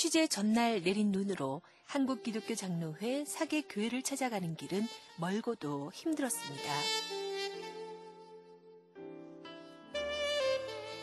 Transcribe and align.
취재 0.00 0.26
전날 0.26 0.82
내린 0.82 1.12
눈으로 1.12 1.60
한국 1.84 2.22
기독교 2.22 2.54
장로회 2.54 3.26
사계 3.26 3.60
교회를 3.60 4.00
찾아가는 4.00 4.56
길은 4.56 4.88
멀고도 5.18 5.90
힘들었습니다. 5.92 6.72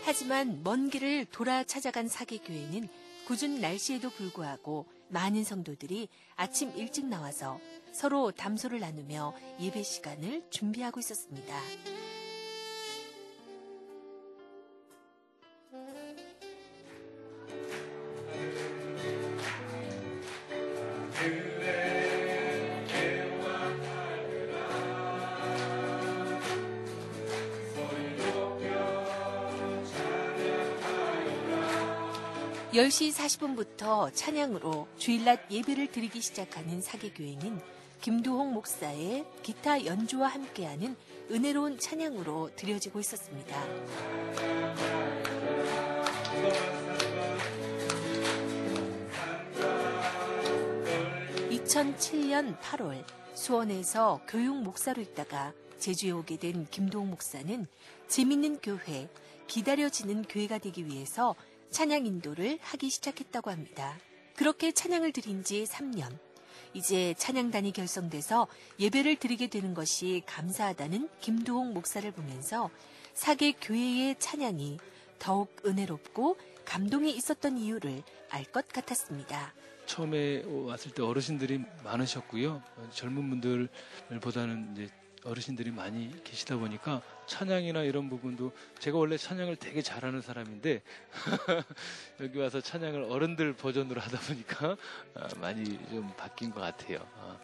하지만 0.04 0.63
먼 0.63 0.89
길을 0.89 1.25
돌아 1.25 1.63
찾아간 1.63 2.07
사계 2.07 2.39
교회는 2.39 2.89
궂은 3.27 3.61
날씨에도 3.61 4.09
불구하고 4.09 4.87
많은 5.09 5.43
성도들이 5.43 6.09
아침 6.36 6.75
일찍 6.75 7.05
나와서 7.05 7.59
서로 7.91 8.32
담소를 8.32 8.79
나누며 8.79 9.36
예배 9.59 9.83
시간을 9.83 10.47
준비하고 10.50 11.00
있었습니다. 11.01 11.55
(10시 32.77 33.11
40분부터) 33.11 34.13
찬양으로 34.13 34.88
주일낮 34.99 35.49
예배를 35.49 35.91
드리기 35.91 36.22
시작하는 36.22 36.80
사계교회는 36.80 37.59
김두홍 38.02 38.53
목사의 38.53 39.25
기타 39.41 39.83
연주와 39.83 40.27
함께하는 40.27 40.95
은혜로운 41.31 41.80
찬양으로 41.80 42.52
드려지고 42.55 42.99
있었습니다. 42.99 43.66
2007년 51.49 52.59
8월 52.59 53.03
수원에서 53.33 54.21
교육 54.27 54.61
목사로 54.61 55.02
있다가 55.02 55.52
제주에 55.80 56.11
오게 56.11 56.37
된 56.37 56.67
김도홍 56.69 57.09
목사는 57.09 57.65
재밌는 58.07 58.59
교회, 58.61 59.09
기다려지는 59.47 60.25
교회가 60.30 60.59
되기 60.59 60.85
위해서 60.85 61.33
찬양 61.71 62.05
인도를 62.05 62.59
하기 62.61 62.89
시작했다고 62.89 63.51
합니다. 63.51 63.97
그렇게 64.35 64.71
찬양을 64.71 65.11
드린 65.11 65.43
지 65.43 65.63
3년. 65.65 66.17
이제 66.73 67.13
찬양단이 67.17 67.71
결성돼서 67.71 68.47
예배를 68.79 69.15
드리게 69.17 69.47
되는 69.47 69.73
것이 69.73 70.21
감사하다는 70.25 71.09
김도홍 71.21 71.73
목사를 71.73 72.09
보면서 72.11 72.69
사계 73.13 73.53
교회의 73.53 74.15
찬양이 74.19 74.77
더욱 75.17 75.55
은혜롭고 75.65 76.37
감동이 76.65 77.11
있었던 77.11 77.57
이유를 77.57 78.03
알 78.29 78.43
것 78.45 78.67
같았습니다. 78.67 79.53
처음에 79.85 80.43
왔을 80.45 80.91
때 80.91 81.02
어르신들이 81.02 81.61
많으셨고요. 81.83 82.61
젊은 82.91 83.29
분들보다는 83.29 84.73
이제 84.73 84.89
어르신들이 85.23 85.71
많이 85.71 86.11
계시다 86.23 86.57
보니까 86.57 87.02
찬양이나 87.28 87.83
이런 87.83 88.09
부분도 88.09 88.52
제가 88.80 88.97
원래 88.97 89.17
찬양을 89.17 89.58
되게 89.58 89.81
잘하는 89.81 90.22
사람인데 90.22 90.81
여기 92.22 92.39
와서 92.39 92.61
찬양을 92.61 93.03
어른들 93.03 93.53
버전으로 93.53 94.02
하다 94.02 94.20
보니까 94.20 94.78
아, 95.14 95.28
많이 95.39 95.66
좀 95.89 96.11
바뀐 96.17 96.52
것 96.52 96.61
같아요. 96.61 97.00
아, 97.16 97.38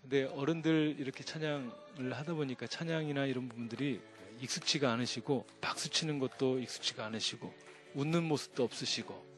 근데 0.00 0.24
어른들 0.24 0.96
이렇게 0.98 1.24
찬양을 1.24 2.12
하다 2.12 2.34
보니까 2.34 2.66
찬양이나 2.66 3.26
이런 3.26 3.48
부분들이 3.48 4.00
익숙치가 4.40 4.92
않으시고 4.92 5.46
박수 5.60 5.90
치는 5.90 6.18
것도 6.18 6.58
익숙치가 6.60 7.04
않으시고 7.06 7.52
웃는 7.94 8.24
모습도 8.24 8.62
없으시고 8.62 9.36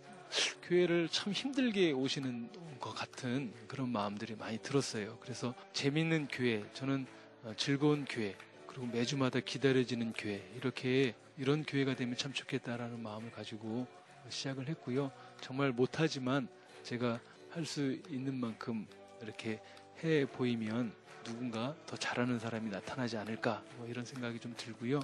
교회를 0.62 1.08
참 1.08 1.32
힘들게 1.32 1.92
오시는 1.92 2.50
것 2.78 2.94
같은 2.94 3.52
그런 3.66 3.90
마음들이 3.90 4.34
많이 4.36 4.58
들었어요. 4.58 5.18
그래서 5.20 5.54
재밌는 5.72 6.28
교회, 6.30 6.64
저는 6.74 7.06
어, 7.44 7.52
즐거운 7.56 8.04
교회, 8.04 8.36
그리고 8.78 8.92
매주마다 8.92 9.40
기다려지는 9.40 10.12
교회, 10.12 10.40
이렇게 10.54 11.12
이런 11.36 11.64
교회가 11.64 11.96
되면 11.96 12.16
참 12.16 12.32
좋겠다라는 12.32 13.02
마음을 13.02 13.32
가지고 13.32 13.88
시작을 14.28 14.68
했고요. 14.68 15.10
정말 15.40 15.72
못하지만 15.72 16.46
제가 16.84 17.18
할 17.50 17.64
수 17.64 17.98
있는 18.08 18.38
만큼 18.38 18.86
이렇게 19.20 19.60
해 20.04 20.26
보이면 20.26 20.92
누군가 21.24 21.74
더 21.86 21.96
잘하는 21.96 22.38
사람이 22.38 22.70
나타나지 22.70 23.16
않을까 23.16 23.64
뭐 23.78 23.88
이런 23.88 24.04
생각이 24.04 24.38
좀 24.38 24.54
들고요. 24.56 25.00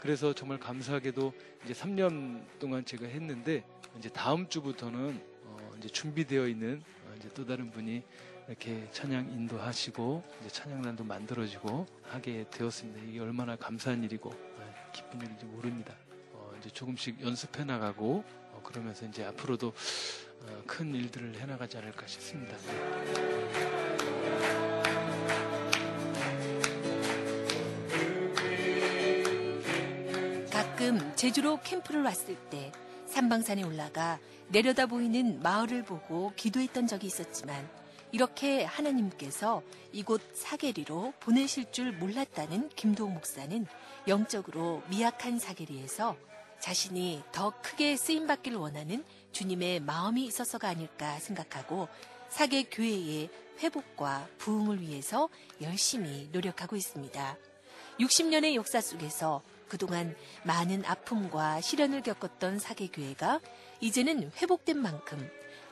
그래서 0.00 0.32
정말 0.32 0.58
감사하게도 0.58 1.34
이제 1.64 1.74
3년 1.74 2.42
동안 2.58 2.86
제가 2.86 3.06
했는데 3.06 3.64
이제 3.98 4.08
다음 4.08 4.48
주부터는 4.48 5.20
어 5.44 5.72
이제 5.76 5.88
준비되어 5.88 6.48
있는 6.48 6.82
어 7.04 7.14
이제 7.18 7.28
또 7.34 7.44
다른 7.44 7.70
분이 7.70 8.02
이렇게 8.50 8.88
찬양 8.90 9.30
인도하시고 9.30 10.24
이제 10.40 10.48
찬양단도 10.48 11.04
만들어지고 11.04 11.86
하게 12.02 12.44
되었습니다. 12.50 13.00
이게 13.08 13.20
얼마나 13.20 13.54
감사한 13.54 14.02
일이고 14.02 14.28
어 14.28 14.74
기쁜 14.92 15.20
일인지 15.20 15.44
모릅니다. 15.44 15.94
어 16.32 16.52
이제 16.58 16.68
조금씩 16.68 17.20
연습해 17.20 17.62
나가고 17.62 18.24
어 18.52 18.60
그러면서 18.64 19.06
이제 19.06 19.24
앞으로도 19.24 19.68
어 19.68 20.62
큰 20.66 20.92
일들을 20.94 21.38
해 21.38 21.46
나가지 21.46 21.76
않을까 21.78 22.06
싶습니다. 22.08 22.56
가끔 30.50 31.14
제주로 31.14 31.60
캠프를 31.62 32.02
왔을 32.02 32.34
때 32.50 32.72
산방산에 33.06 33.62
올라가 33.62 34.18
내려다 34.48 34.86
보이는 34.86 35.40
마을을 35.40 35.84
보고 35.84 36.32
기도했던 36.36 36.86
적이 36.86 37.06
있었지만 37.08 37.79
이렇게 38.12 38.64
하나님께서 38.64 39.62
이곳 39.92 40.20
사계리로 40.34 41.14
보내실 41.20 41.70
줄 41.72 41.92
몰랐다는 41.92 42.70
김도욱 42.70 43.12
목사는 43.12 43.66
영적으로 44.08 44.82
미약한 44.88 45.38
사계리에서 45.38 46.16
자신이 46.58 47.22
더 47.32 47.52
크게 47.62 47.96
쓰임받기를 47.96 48.58
원하는 48.58 49.04
주님의 49.32 49.80
마음이 49.80 50.24
있어서가 50.26 50.68
아닐까 50.68 51.18
생각하고 51.18 51.88
사계 52.28 52.64
교회의 52.64 53.30
회복과 53.60 54.28
부흥을 54.38 54.80
위해서 54.80 55.28
열심히 55.60 56.28
노력하고 56.32 56.76
있습니다. 56.76 57.36
60년의 57.98 58.54
역사 58.54 58.80
속에서 58.80 59.42
그동안 59.68 60.16
많은 60.44 60.84
아픔과 60.84 61.60
시련을 61.60 62.02
겪었던 62.02 62.58
사계교회가 62.58 63.40
이제는 63.80 64.32
회복된 64.36 64.78
만큼 64.78 65.30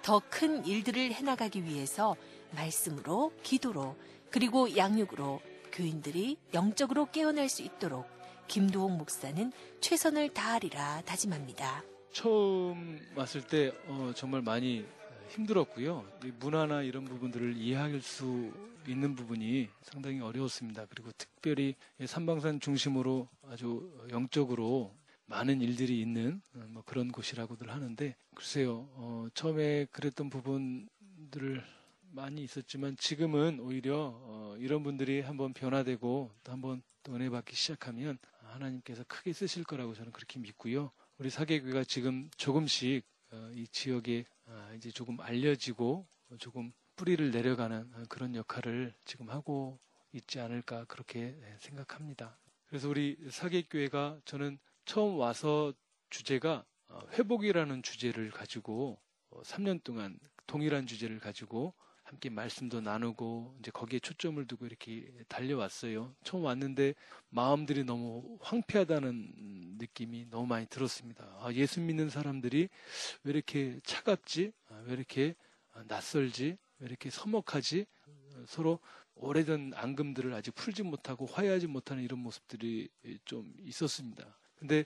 더 0.09 0.23
큰 0.31 0.65
일들을 0.65 1.13
해나가기 1.13 1.65
위해서 1.65 2.17
말씀으로, 2.53 3.31
기도로, 3.43 3.95
그리고 4.31 4.75
양육으로 4.75 5.43
교인들이 5.71 6.39
영적으로 6.55 7.11
깨어날 7.11 7.51
수 7.51 7.61
있도록 7.61 8.07
김도홍 8.47 8.97
목사는 8.97 9.53
최선을 9.83 10.31
다하리라 10.31 11.03
다짐합니다. 11.03 11.85
처음 12.11 12.99
왔을 13.17 13.47
때 13.47 13.71
어, 13.87 14.13
정말 14.17 14.41
많이 14.41 14.87
힘들었고요. 15.29 16.07
문화나 16.39 16.81
이런 16.81 17.05
부분들을 17.05 17.59
이해할 17.59 18.01
수 18.01 18.51
있는 18.87 19.15
부분이 19.15 19.69
상당히 19.83 20.23
어려웠습니다. 20.23 20.87
그리고 20.89 21.11
특별히 21.19 21.75
삼방산 22.03 22.61
중심으로 22.61 23.29
아주 23.51 23.93
영적으로 24.11 24.91
많은 25.28 25.61
일들이 25.61 26.00
있는 26.00 26.41
뭐 26.69 26.83
그런 26.84 27.12
곳이라고들 27.12 27.71
하는데 27.71 28.16
글쎄요 28.34 28.89
어, 28.94 29.27
처음에 29.34 29.87
그랬던 29.93 30.31
부분들을 30.31 31.62
많이 32.11 32.43
있었지만 32.43 32.97
지금은 32.97 33.61
오히려 33.61 34.19
어, 34.22 34.56
이런 34.59 34.83
분들이 34.83 35.21
한번 35.21 35.53
변화되고 35.53 36.33
또 36.43 36.53
한번 36.53 36.83
또 37.03 37.15
은혜 37.15 37.28
받기 37.28 37.55
시작하면 37.55 38.19
하나님께서 38.38 39.05
크게 39.05 39.33
쓰실 39.34 39.65
거라고 39.65 39.94
저는 39.94 40.12
그렇게 40.12 40.38
믿고요. 40.41 40.91
우리 41.19 41.29
사계교회가 41.29 41.85
지금 41.85 42.31
조금씩 42.38 43.05
어, 43.31 43.50
이 43.55 43.69
지역에 43.69 44.25
아, 44.47 44.73
이제 44.75 44.91
조금 44.91 45.20
알려지고 45.20 46.06
조금 46.38 46.73
뿌리를 46.97 47.31
내려가는 47.31 48.06
그런 48.08 48.35
역할을 48.35 48.94
지금 49.05 49.29
하고 49.29 49.79
있지 50.12 50.41
않을까 50.41 50.87
그렇게 50.87 51.38
생각합니다. 51.61 52.38
그래서 52.67 52.88
우리 52.88 53.17
사계교회가 53.31 54.20
저는 54.25 54.58
처음 54.88 55.19
와서 55.19 55.75
주제가 56.08 56.64
어, 56.88 57.00
회복이라는 57.12 57.82
주제를 57.82 58.31
가지고 58.31 58.99
3년 59.44 59.76
어, 59.76 59.81
동안 59.85 60.19
동일한 60.46 60.87
주제를 60.87 61.19
가지고 61.20 61.75
함께 62.05 62.31
말씀도 62.31 62.81
나누고 62.81 63.56
이제 63.58 63.70
거기에 63.70 64.00
초점을 64.00 64.43
두고 64.46 64.64
이렇게 64.64 65.12
달려왔어요. 65.29 66.14
처음 66.25 66.44
왔는데 66.44 66.94
마음들이 67.29 67.85
너무 67.85 68.38
황폐하다는 68.40 69.76
느낌이 69.76 70.31
너무 70.31 70.46
많이 70.46 70.67
들었습니다. 70.67 71.37
아, 71.38 71.52
예수 71.52 71.82
믿는 71.82 72.08
사람들이 72.08 72.70
왜 73.25 73.31
이렇게 73.31 73.79
차갑지? 73.84 74.52
아, 74.70 74.82
왜 74.87 74.94
이렇게 74.94 75.34
낯설지? 75.87 76.56
왜 76.79 76.87
이렇게 76.87 77.11
서먹하지? 77.11 77.84
서로 78.46 78.79
오래된 79.17 79.75
앙금들을 79.75 80.32
아직 80.32 80.55
풀지 80.55 80.82
못하고 80.82 81.26
화해하지 81.26 81.67
못하는 81.67 82.02
이런 82.02 82.20
모습들이 82.20 82.88
좀 83.26 83.52
있었습니다. 83.61 84.38
근데 84.58 84.84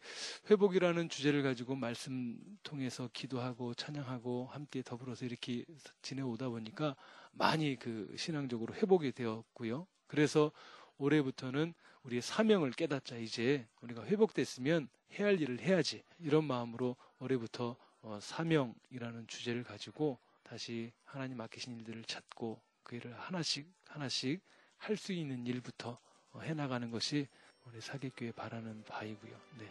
회복이라는 0.50 1.08
주제를 1.08 1.42
가지고 1.42 1.74
말씀 1.76 2.38
통해서 2.62 3.08
기도하고 3.12 3.74
찬양하고 3.74 4.48
함께 4.50 4.82
더불어서 4.82 5.24
이렇게 5.24 5.64
지내오다 6.02 6.50
보니까 6.50 6.94
많이 7.32 7.76
그 7.76 8.14
신앙적으로 8.16 8.74
회복이 8.74 9.12
되었고요. 9.12 9.86
그래서 10.06 10.52
올해부터는 10.98 11.72
우리의 12.02 12.20
사명을 12.20 12.72
깨닫자. 12.72 13.16
이제 13.16 13.66
우리가 13.80 14.04
회복됐으면 14.04 14.88
해야 15.18 15.28
할 15.28 15.40
일을 15.40 15.60
해야지. 15.60 16.02
이런 16.18 16.44
마음으로 16.44 16.96
올해부터 17.18 17.76
어, 18.02 18.18
사명이라는 18.20 19.26
주제를 19.26 19.62
가지고 19.62 20.18
다시 20.42 20.92
하나님 21.04 21.38
맡기신 21.38 21.78
일들을 21.78 22.04
찾고 22.04 22.60
그 22.82 22.96
일을 22.96 23.18
하나씩 23.18 23.72
하나씩 23.86 24.40
할 24.76 24.96
수 24.96 25.12
있는 25.12 25.46
일부터 25.46 25.98
어, 26.32 26.40
해나가는 26.40 26.90
것이 26.90 27.28
우리 27.66 27.80
사계교회 27.80 28.32
바라는 28.32 28.84
바이고요. 28.84 29.32
네. 29.58 29.68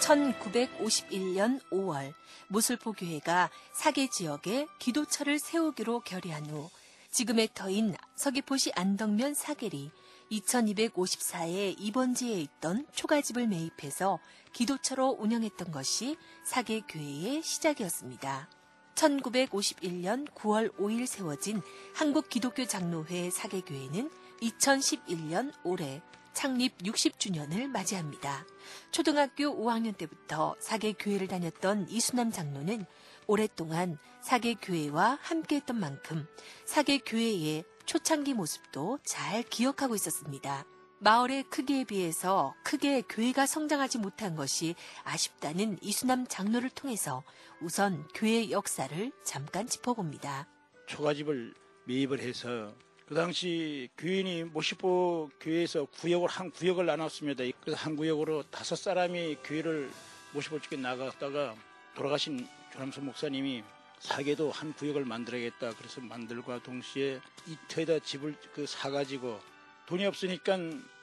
1951년 0.00 1.60
5월 1.70 2.12
무슬포 2.48 2.92
교회가 2.92 3.50
사계 3.72 4.08
지역에 4.08 4.66
기도처를 4.78 5.38
세우기로 5.38 6.00
결의한 6.00 6.46
후 6.46 6.68
지금의 7.10 7.48
터인 7.54 7.94
서귀포시 8.16 8.72
안덕면 8.74 9.34
사계리 9.34 9.90
2254의 10.30 11.76
입원지에 11.78 12.40
있던 12.40 12.86
초가집을 12.92 13.46
매입해서 13.46 14.18
기도처로 14.52 15.16
운영했던 15.20 15.70
것이 15.70 16.16
사계 16.44 16.80
교회의 16.80 17.42
시작이었습니다. 17.42 18.48
1951년 18.94 20.28
9월 20.34 20.74
5일 20.76 21.06
세워진 21.06 21.62
한국 21.94 22.28
기독교 22.28 22.64
장로회 22.64 23.30
사계교회는 23.30 24.10
2011년 24.40 25.52
올해 25.64 26.02
창립 26.32 26.76
60주년을 26.78 27.68
맞이합니다. 27.68 28.44
초등학교 28.90 29.44
5학년 29.44 29.96
때부터 29.96 30.56
사계교회를 30.58 31.28
다녔던 31.28 31.88
이수남 31.88 32.32
장로는 32.32 32.84
오랫동안 33.26 33.98
사계교회와 34.22 35.18
함께했던 35.22 35.78
만큼 35.78 36.26
사계교회의 36.66 37.64
초창기 37.86 38.34
모습도 38.34 38.98
잘 39.04 39.42
기억하고 39.44 39.94
있었습니다. 39.94 40.64
마을의 41.04 41.42
크기에 41.50 41.84
비해서 41.84 42.54
크게 42.64 43.02
교회가 43.02 43.44
성장하지 43.44 43.98
못한 43.98 44.36
것이 44.36 44.74
아쉽다는 45.02 45.76
이수남 45.82 46.26
장로를 46.26 46.70
통해서 46.70 47.22
우선 47.60 48.08
교회 48.14 48.50
역사를 48.50 49.12
잠깐 49.22 49.66
짚어봅니다. 49.66 50.48
초가집을 50.86 51.52
매입을 51.84 52.20
해서 52.20 52.74
그 53.04 53.14
당시 53.14 53.90
교인이 53.98 54.44
모시보 54.44 55.28
교회에서 55.40 55.84
구역을 55.84 56.26
한 56.26 56.50
구역을 56.50 56.86
나눴습니다. 56.86 57.44
그래서 57.60 57.78
한 57.78 57.96
구역으로 57.96 58.44
다섯 58.44 58.74
사람이 58.74 59.36
교회를 59.44 59.90
모시보 60.32 60.58
쪽에 60.58 60.76
나갔다가 60.76 61.54
돌아가신 61.94 62.48
조남선 62.72 63.04
목사님이 63.04 63.62
사계도 63.98 64.50
한 64.52 64.72
구역을 64.72 65.04
만들어야겠다. 65.04 65.74
그래서 65.76 66.00
만들과 66.00 66.62
동시에 66.62 67.20
이터에다 67.46 67.98
집을 67.98 68.34
그 68.54 68.64
사가지고 68.64 69.38
돈이 69.86 70.06
없으니까 70.06 70.56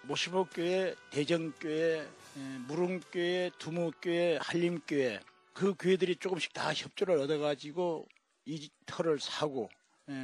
모시복교회, 0.04 0.96
대전교회, 1.12 2.08
무릉교회, 2.68 3.52
두무교회, 3.60 4.40
한림교회 4.42 5.20
그 5.54 5.76
교회들이 5.78 6.16
조금씩 6.16 6.54
다 6.54 6.74
협조를 6.74 7.20
얻어가지고 7.20 8.08
이 8.46 8.70
터를 8.88 9.20
사고 9.20 9.70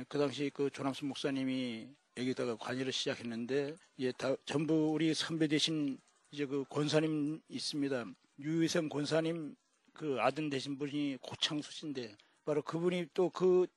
그 0.07 0.17
당시 0.17 0.49
그 0.53 0.69
조남순 0.71 1.07
목사님이 1.07 1.87
여기다가 2.17 2.55
관여를 2.55 2.91
시작했는데 2.91 3.75
이제 3.97 4.11
다 4.17 4.35
전부 4.45 4.91
우리 4.91 5.13
선배 5.13 5.47
되신 5.47 5.99
이제 6.31 6.45
그 6.47 6.63
권사님 6.69 7.39
있습니다. 7.49 8.05
유희성 8.39 8.89
권사님 8.89 9.55
그 9.93 10.17
아들 10.19 10.49
되신 10.49 10.79
분이 10.79 11.17
고창수 11.21 11.71
씨인데 11.71 12.15
바로 12.43 12.61
그분이 12.63 13.07
또 13.13 13.29
그 13.29 13.67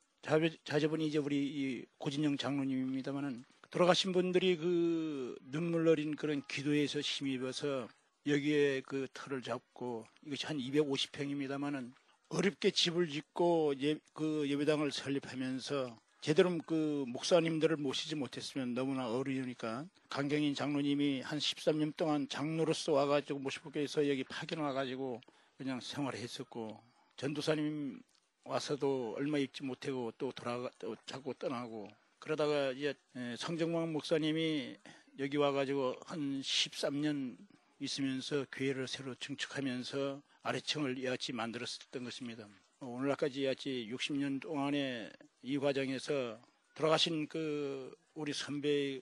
자제분이 0.65 1.07
이제 1.07 1.19
우리 1.19 1.85
고진영 1.99 2.37
장로님입니다만은 2.37 3.45
돌아가신 3.71 4.11
분들이 4.11 4.57
그 4.57 5.39
눈물 5.43 5.87
어린 5.87 6.17
그런 6.17 6.43
기도에서 6.49 7.01
힘입어서 7.01 7.87
여기에 8.27 8.81
그 8.81 9.07
터를 9.15 9.43
잡고 9.43 10.07
이것이 10.27 10.47
한 10.47 10.59
250평입니다만은 10.59 11.93
어렵게 12.31 12.73
집을 12.73 13.09
짓고 13.09 13.75
예, 13.81 13.97
그 14.13 14.49
예배당을 14.49 14.91
설립하면서 14.91 15.97
제대로 16.21 16.59
그 16.67 17.05
목사님들을 17.09 17.77
모시지 17.77 18.17
못했으면 18.17 18.75
너무나 18.75 19.09
어려우니까 19.09 19.87
강경인 20.09 20.55
장로님이 20.55 21.21
한 21.21 21.39
13년 21.39 21.97
동안 21.97 22.29
장로로서 22.29 22.93
와가지고 22.93 23.39
모시복교에서 23.39 24.09
여기 24.09 24.25
파견 24.25 24.59
와가지고 24.59 25.21
그냥 25.57 25.81
생활했었고 25.81 26.83
전도사님 27.17 28.03
와서도 28.45 29.15
얼마 29.17 29.39
있지 29.39 29.63
못하고 29.63 30.13
또 30.19 30.33
돌아가 30.33 30.69
또 30.79 30.97
자꾸 31.07 31.33
떠나고 31.35 31.89
그러다가 32.21 32.71
이제 32.73 32.95
성정광 33.39 33.93
목사님이 33.93 34.77
여기 35.19 35.37
와가지고 35.37 35.97
한 36.07 36.41
13년 36.41 37.37
있으면서 37.81 38.47
교회를 38.53 38.87
새로 38.87 39.15
증축하면서 39.15 40.23
아래층을 40.43 40.99
이같이 40.99 41.33
만들었던 41.33 42.05
것입니다. 42.05 42.47
오늘날까지 42.81 43.43
이같이 43.43 43.89
60년 43.91 44.41
동안에 44.41 45.11
이 45.43 45.59
과정에서 45.59 46.39
돌아가신 46.75 47.27
그 47.27 47.95
우리 48.15 48.33
선배 48.33 49.01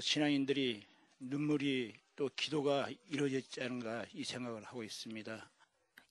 신앙인들이 0.00 0.84
눈물이 1.18 1.94
또 2.16 2.30
기도가 2.34 2.88
이루어졌지 3.08 3.62
않은가 3.62 4.06
이 4.12 4.24
생각을 4.24 4.64
하고 4.64 4.82
있습니다. 4.82 5.50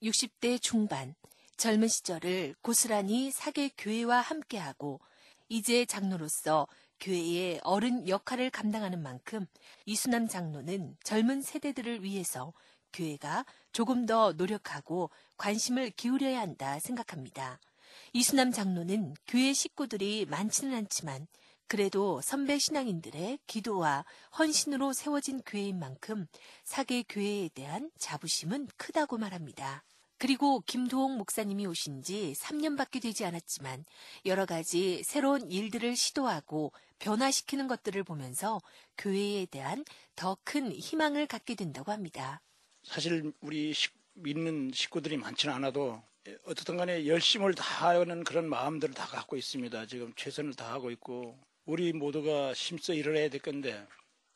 60대 0.01 0.61
중반 0.61 1.15
젊은 1.57 1.87
시절을 1.87 2.55
고스란히 2.61 3.31
사계 3.31 3.69
교회와 3.77 4.21
함께하고 4.21 5.01
이제 5.49 5.85
장로로서 5.85 6.67
교회의 6.99 7.59
어른 7.63 8.07
역할을 8.07 8.49
감당하는 8.49 9.01
만큼 9.01 9.45
이수남 9.85 10.27
장로는 10.27 10.95
젊은 11.03 11.41
세대들을 11.41 12.03
위해서 12.03 12.53
교회가 12.93 13.45
조금 13.71 14.05
더 14.05 14.33
노력하고 14.33 15.09
관심을 15.37 15.91
기울여야 15.91 16.39
한다 16.39 16.79
생각합니다. 16.79 17.59
이수남 18.13 18.51
장로는 18.51 19.15
교회 19.27 19.53
식구들이 19.53 20.25
많지는 20.29 20.75
않지만 20.75 21.27
그래도 21.67 22.19
선배 22.21 22.57
신앙인들의 22.57 23.39
기도와 23.45 24.03
헌신으로 24.37 24.93
세워진 24.93 25.41
교회인 25.45 25.77
만큼 25.77 26.25
사계 26.63 27.03
교회에 27.03 27.49
대한 27.49 27.91
자부심은 27.97 28.69
크다고 28.75 29.17
말합니다. 29.17 29.83
그리고 30.19 30.61
김도홍 30.65 31.17
목사님이 31.17 31.65
오신 31.65 32.03
지 32.03 32.33
3년밖에 32.37 33.01
되지 33.01 33.25
않았지만 33.25 33.85
여러 34.25 34.45
가지 34.45 35.01
새로운 35.03 35.49
일들을 35.49 35.95
시도하고 35.95 36.73
변화시키는 36.99 37.67
것들을 37.67 38.03
보면서 38.03 38.59
교회에 38.97 39.45
대한 39.45 39.85
더 40.15 40.37
큰 40.43 40.71
희망을 40.71 41.25
갖게 41.27 41.55
된다고 41.55 41.91
합니다. 41.91 42.41
사실 42.83 43.31
우리 43.39 43.73
식, 43.73 43.93
믿는 44.13 44.71
식구들이 44.73 45.15
많지는 45.17 45.53
않아도 45.55 46.01
어떻든 46.45 46.75
간에 46.75 47.07
열심을 47.07 47.55
다하는 47.55 48.23
그런 48.23 48.49
마음들을 48.49 48.93
다 48.93 49.05
갖고 49.05 49.37
있습니다. 49.37 49.85
지금 49.85 50.13
최선을 50.15 50.55
다하고 50.55 50.91
있고 50.91 51.39
우리 51.65 51.93
모두가 51.93 52.53
힘써 52.53 52.93
일어나야 52.93 53.29
될 53.29 53.41
건데 53.41 53.87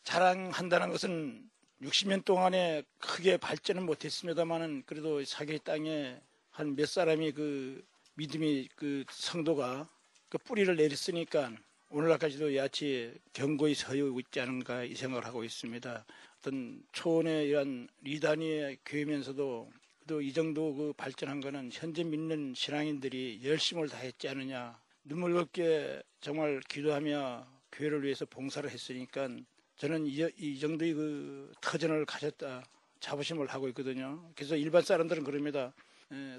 자랑한다는 0.04 0.90
것은 0.92 1.50
60년 1.84 2.24
동안에 2.24 2.84
크게 3.00 3.38
발전은 3.38 3.86
못했습니다만은 3.86 4.84
그래도 4.86 5.24
사계 5.25 5.58
땅에 5.58 6.18
한 6.52 6.75
몇 6.75 6.88
사람이 6.88 7.32
그 7.34 7.84
믿음이 8.16 8.70
그 8.75 9.04
성도가 9.10 9.90
그 10.30 10.38
뿌리를 10.38 10.74
내렸으니까 10.75 11.52
오늘날까지도 11.90 12.56
야치 12.56 13.13
경고히 13.34 13.74
서요 13.75 14.18
있지 14.20 14.40
않은가 14.40 14.84
이 14.84 14.96
생각을 14.96 15.25
하고 15.25 15.44
있습니다. 15.44 16.06
어떤 16.40 16.84
초원의 16.92 17.48
이런 17.50 17.88
리단위의 18.02 18.78
교회면서도 18.86 19.72
또이 20.08 20.34
정도 20.34 20.74
그 20.75 20.94
발전한 20.94 21.40
거는 21.42 21.70
현재 21.72 22.04
믿는 22.04 22.54
신앙인들이 22.56 23.42
열심을 23.44 23.90
다했지 23.90 24.28
않느냐 24.30 24.80
눈물 25.04 25.38
없게 25.38 26.02
정말 26.22 26.62
기도하며 26.68 27.48
교회를 27.72 28.04
위해서 28.04 28.25
봉사를 28.25 28.70
했으니까 28.70 29.30
저는 29.84 30.06
이, 30.06 30.25
이 30.38 30.60
정도의 30.62 30.94
그 30.94 31.52
터전을 31.60 32.06
가졌다 32.06 32.63
자부심을 33.02 33.48
하고 33.48 33.68
있거든요. 33.68 34.32
그래서 34.34 34.56
일반 34.56 34.82
사람들은 34.82 35.25
그럽니다. 35.25 35.74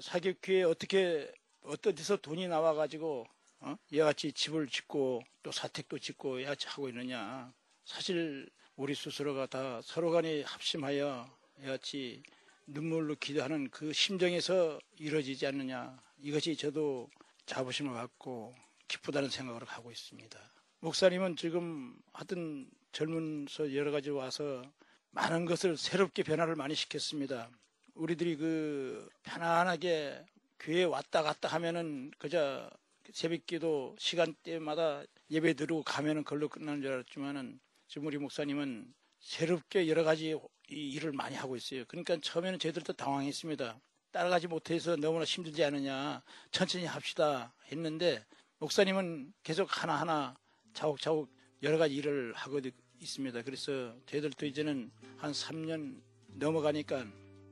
사격교회 0.01 0.63
어떻게 0.63 1.31
어떤 1.61 1.93
데서 1.93 2.17
돈이 2.17 2.47
나와가지고 2.47 3.27
어? 3.59 3.75
이같이 3.91 4.31
집을 4.31 4.67
짓고 4.67 5.21
또 5.43 5.51
사택도 5.51 5.99
짓고 5.99 6.39
이같이 6.39 6.65
하고 6.69 6.89
있느냐. 6.89 7.53
사실 7.85 8.49
우리 8.77 8.95
스스로가 8.95 9.45
다 9.45 9.79
서로 9.83 10.09
간에 10.09 10.41
합심하여 10.41 11.29
이같이 11.61 12.23
눈물로 12.65 13.13
기도하는 13.19 13.69
그 13.69 13.93
심정에서 13.93 14.79
이루어지지 14.97 15.45
않느냐. 15.45 15.95
이것이 16.17 16.55
저도 16.55 17.11
자부심을 17.45 17.93
갖고 17.93 18.55
기쁘다는 18.87 19.29
생각을 19.29 19.65
하고 19.65 19.91
있습니다. 19.91 20.39
목사님은 20.79 21.35
지금 21.35 21.95
하여튼 22.11 22.67
젊은서 22.95 23.75
여러 23.75 23.91
가지 23.91 24.09
와서 24.09 24.63
많은 25.11 25.43
것을 25.43 25.75
새롭게 25.75 26.23
변화를 26.23 26.55
많이 26.55 26.75
시켰습니다. 26.75 27.49
우리들이 27.93 28.37
그 28.37 29.09
편안하게 29.23 30.25
교회 30.59 30.85
왔다 30.85 31.21
갔다 31.21 31.49
하면은 31.49 32.11
그저 32.17 32.69
새벽기도 33.11 33.97
시간대마다 33.99 35.03
예배 35.29 35.55
드리고 35.55 35.83
가면은 35.83 36.23
그걸로 36.23 36.47
끝나는 36.47 36.81
줄 36.81 36.93
알았지만은 36.93 37.59
지금 37.89 38.07
우리 38.07 38.17
목사님은 38.17 38.93
새롭게 39.19 39.89
여러 39.89 40.05
가지 40.05 40.33
이 40.69 40.89
일을 40.91 41.11
많이 41.11 41.35
하고 41.35 41.57
있어요. 41.57 41.83
그러니까 41.89 42.17
처음에는 42.21 42.59
저희들도 42.59 42.93
당황했습니다. 42.93 43.77
따라가지 44.11 44.47
못해서 44.47 44.95
너무나 44.95 45.25
힘들지 45.25 45.65
않느냐. 45.65 46.23
천천히 46.51 46.85
합시다 46.85 47.53
했는데 47.69 48.25
목사님은 48.59 49.33
계속 49.43 49.67
하나하나 49.83 50.37
차곡차곡 50.73 51.29
여러 51.63 51.77
가지 51.77 51.95
일을 51.95 52.33
하고 52.35 52.61
있습니다. 52.99 53.41
그래서 53.43 53.95
저희들도 54.07 54.45
이제는 54.45 54.91
한 55.17 55.31
3년 55.31 56.01
넘어가니까 56.27 57.05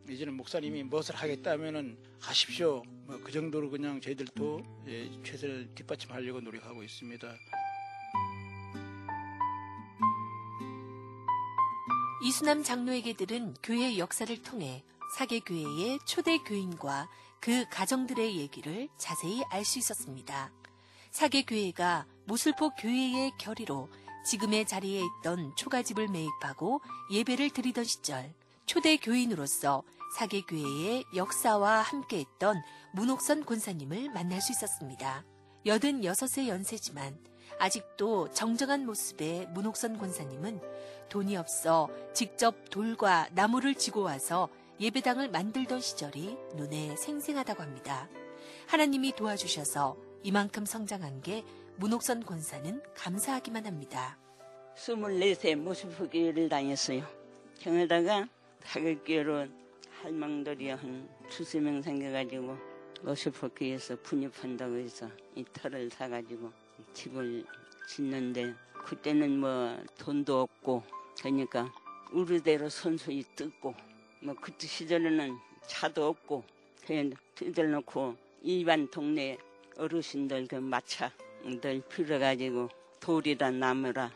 이제는 0.09 0.33
목사님이 0.35 0.83
무엇을 0.83 1.15
하겠다 1.15 1.51
하면은 1.51 1.97
하십시오. 2.19 2.83
뭐 3.05 3.19
그 3.23 3.31
정도로 3.31 3.69
그냥 3.69 3.99
저희들도 4.01 4.83
예, 4.87 5.09
최선을 5.23 5.75
뒷받침하려고 5.75 6.41
노력하고 6.41 6.83
있습니다. 6.83 7.35
이수남 12.23 12.63
장로에게 12.63 13.13
들은 13.13 13.53
교회 13.61 13.97
역사를 13.97 14.41
통해 14.43 14.83
사계교회의 15.17 15.99
초대 16.05 16.37
교인과 16.37 17.09
그 17.41 17.65
가정들의 17.69 18.37
얘기를 18.37 18.87
자세히 18.97 19.43
알 19.49 19.65
수 19.65 19.77
있었습니다. 19.79 20.51
사계교회가 21.11 22.07
무술포 22.25 22.71
교회의 22.75 23.31
결의로 23.37 23.89
지금의 24.23 24.65
자리에 24.65 25.01
있던 25.01 25.55
초가집을 25.55 26.07
매입하고 26.07 26.81
예배를 27.11 27.49
드리던 27.49 27.83
시절 27.83 28.33
초대 28.65 28.97
교인으로서 28.97 29.83
사계교회의 30.17 31.05
역사와 31.15 31.81
함께했던 31.81 32.61
문옥선 32.93 33.45
권사님을 33.45 34.11
만날 34.11 34.41
수 34.41 34.51
있었습니다. 34.51 35.23
86세 35.65 36.47
연세지만 36.47 37.17
아직도 37.59 38.31
정정한 38.31 38.85
모습의 38.85 39.47
문옥선 39.47 39.97
권사님은 39.97 40.61
돈이 41.09 41.37
없어 41.37 41.89
직접 42.13 42.69
돌과 42.69 43.29
나무를 43.33 43.75
지고 43.75 44.01
와서 44.01 44.49
예배당을 44.79 45.29
만들던 45.29 45.81
시절이 45.81 46.37
눈에 46.55 46.95
생생하다고 46.95 47.61
합니다. 47.61 48.09
하나님이 48.67 49.15
도와주셔서 49.15 49.97
이만큼 50.23 50.65
성장한 50.65 51.21
게 51.21 51.43
문옥선 51.77 52.23
권사는 52.25 52.81
감사하기만 52.95 53.65
합니다. 53.65 54.17
24세 54.75 55.55
모습교회를 55.55 56.47
다녔어요. 56.47 57.03
경에다가 57.59 58.27
사극교로 58.63 59.47
할망들이 60.01 60.69
한 60.69 61.09
두세 61.29 61.59
명 61.59 61.81
생겨가지고 61.81 62.57
모습교회에서 63.01 63.97
분입한다고 64.03 64.75
해서 64.75 65.09
이 65.35 65.43
터를 65.51 65.89
사가지고 65.89 66.51
집을 66.93 67.43
짓는데 67.87 68.53
그때는 68.85 69.39
뭐 69.39 69.77
돈도 69.97 70.41
없고 70.41 70.83
그러니까 71.19 71.71
우리대로 72.11 72.69
선수히 72.69 73.23
뜯고 73.35 73.73
뭐 74.21 74.35
그때 74.39 74.67
시절에는 74.67 75.37
차도 75.67 76.07
없고 76.07 76.43
그냥 76.85 77.11
뜯어놓고 77.35 78.15
일반 78.43 78.89
동네 78.89 79.37
어르신들 79.77 80.47
그 80.47 80.55
마차 80.55 81.11
들 81.43 81.81
빌어가지고 81.89 82.69
돌이라 82.99 83.51
나무라 83.51 84.11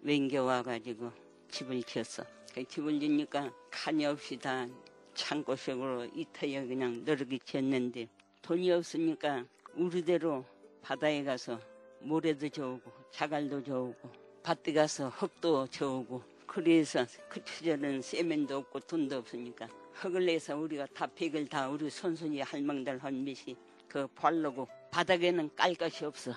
맹겨와가지고 0.00 1.12
집을 1.50 1.82
지었어. 1.82 2.24
그 2.54 2.64
집을 2.64 2.98
지니까 2.98 3.52
칸이 3.70 4.06
없이 4.06 4.36
다 4.36 4.66
창고식으로 5.14 6.06
이터에 6.14 6.66
그냥 6.66 7.04
너르기 7.04 7.38
지었는데 7.44 8.08
돈이 8.42 8.70
없으니까 8.72 9.44
우리대로 9.74 10.44
바다에 10.82 11.22
가서 11.22 11.60
모래도 12.00 12.48
저우고 12.48 12.90
자갈도 13.10 13.62
저우고 13.62 14.10
밭에 14.42 14.72
가서 14.72 15.10
흙도 15.10 15.66
저우고 15.66 16.22
그래서 16.46 17.04
그 17.28 17.40
시절은 17.44 18.00
세면도 18.00 18.56
없고 18.56 18.80
돈도 18.80 19.18
없으니까 19.18 19.68
흙을 19.92 20.24
내서 20.24 20.56
우리가 20.56 20.86
다 20.94 21.06
백을 21.06 21.46
다 21.46 21.68
우리 21.68 21.90
손손이 21.90 22.40
할망들 22.40 22.98
한 22.98 23.22
밑이 23.22 23.54
그 23.86 24.06
발르고 24.08 24.66
바닥에는 24.90 25.50
깔 25.54 25.74
것이 25.74 26.06
없어. 26.06 26.32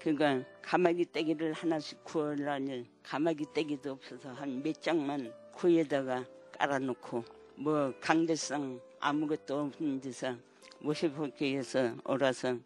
그러니까 0.00 0.42
가마귀 0.62 1.12
떼기를 1.12 1.52
하나씩 1.52 2.02
구하려니 2.04 2.86
가마귀 3.02 3.44
떼기도 3.52 3.92
없어서 3.92 4.30
한 4.32 4.62
몇 4.62 4.80
장만 4.80 5.32
구에다가 5.54 6.24
깔아놓고 6.58 7.24
뭐 7.56 7.92
강대상 8.00 8.80
아무것도 8.98 9.60
없는 9.60 10.00
데서 10.00 10.36
모시복교에서 10.80 11.96
오라서 12.04 12.56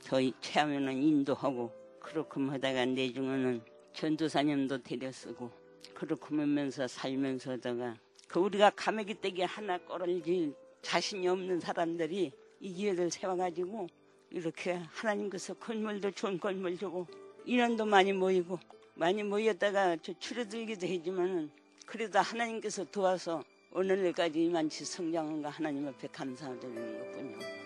저희 0.00 0.32
체하면은 0.40 0.94
인도하고 1.02 1.70
그렇게 2.00 2.40
하다가 2.40 2.86
내중에는 2.86 3.60
전도사님도 3.92 4.82
데려쓰고 4.82 5.50
그렇게 5.92 6.34
하면서 6.34 6.88
살면서다가 6.88 7.96
그 8.26 8.40
우리가 8.40 8.70
가마귀 8.70 9.20
떼기 9.20 9.42
하나 9.42 9.76
꺼을지 9.78 10.54
자신이 10.80 11.28
없는 11.28 11.60
사람들이 11.60 12.32
이 12.60 12.72
기회를 12.72 13.10
세워가지고 13.10 13.86
이렇게 14.30 14.80
하나님께서 14.92 15.54
건물도 15.54 16.12
좋은 16.12 16.38
건물 16.38 16.78
주고 16.78 17.06
인원도 17.44 17.84
많이 17.84 18.12
모이고 18.12 18.58
많이 18.94 19.22
모였다가 19.22 19.96
저 20.02 20.12
줄어들기도 20.18 20.86
했지만은 20.86 21.50
그래도 21.84 22.20
하나님께서 22.20 22.84
도와서 22.84 23.42
오늘까지 23.72 24.44
이만치 24.44 24.84
성장한 24.84 25.42
거 25.42 25.48
하나님 25.48 25.88
앞에 25.88 26.08
감사드리는 26.08 26.98
것뿐이요. 26.98 27.60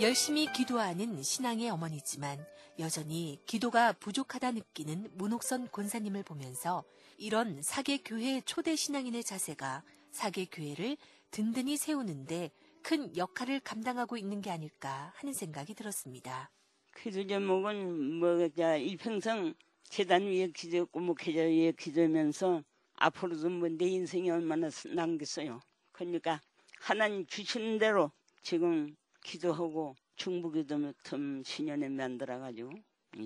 열심히 0.00 0.52
기도하는 0.52 1.22
신앙의 1.22 1.70
어머니지만 1.70 2.44
여전히 2.80 3.38
기도가 3.46 3.92
부족하다 3.92 4.50
느끼는 4.52 5.10
문옥선 5.14 5.70
권사님을 5.70 6.24
보면서 6.24 6.82
이런 7.18 7.62
사계 7.62 7.98
교회 7.98 8.40
초대 8.40 8.74
신앙인의 8.74 9.22
자세가 9.22 9.84
사계 10.10 10.46
교회를 10.46 10.96
든든히 11.32 11.78
세우는데 11.78 12.50
큰 12.82 13.16
역할을 13.16 13.60
감당하고 13.60 14.18
있는 14.18 14.42
게 14.42 14.50
아닐까 14.50 15.12
하는 15.16 15.32
생각이 15.32 15.74
들었습니다. 15.74 16.50
기도 16.94 17.26
제목은 17.26 18.16
뭐 18.20 18.38
일평생 18.76 19.54
재단 19.84 20.24
위에 20.24 20.48
기도했고 20.48 21.00
목회자 21.00 21.40
위에 21.40 21.72
기도하면서 21.72 22.62
앞으로도 22.96 23.48
뭐 23.48 23.68
내 23.70 23.86
인생이 23.86 24.30
얼마나 24.30 24.68
남겠어요. 24.94 25.60
그러니까 25.92 26.38
하나님 26.78 27.26
주시는 27.26 27.78
대로 27.78 28.12
지금 28.42 28.94
기도하고 29.24 29.94
중부기도 30.16 30.92
틈 31.02 31.42
신년에 31.42 31.88
만들어가지고 31.88 32.72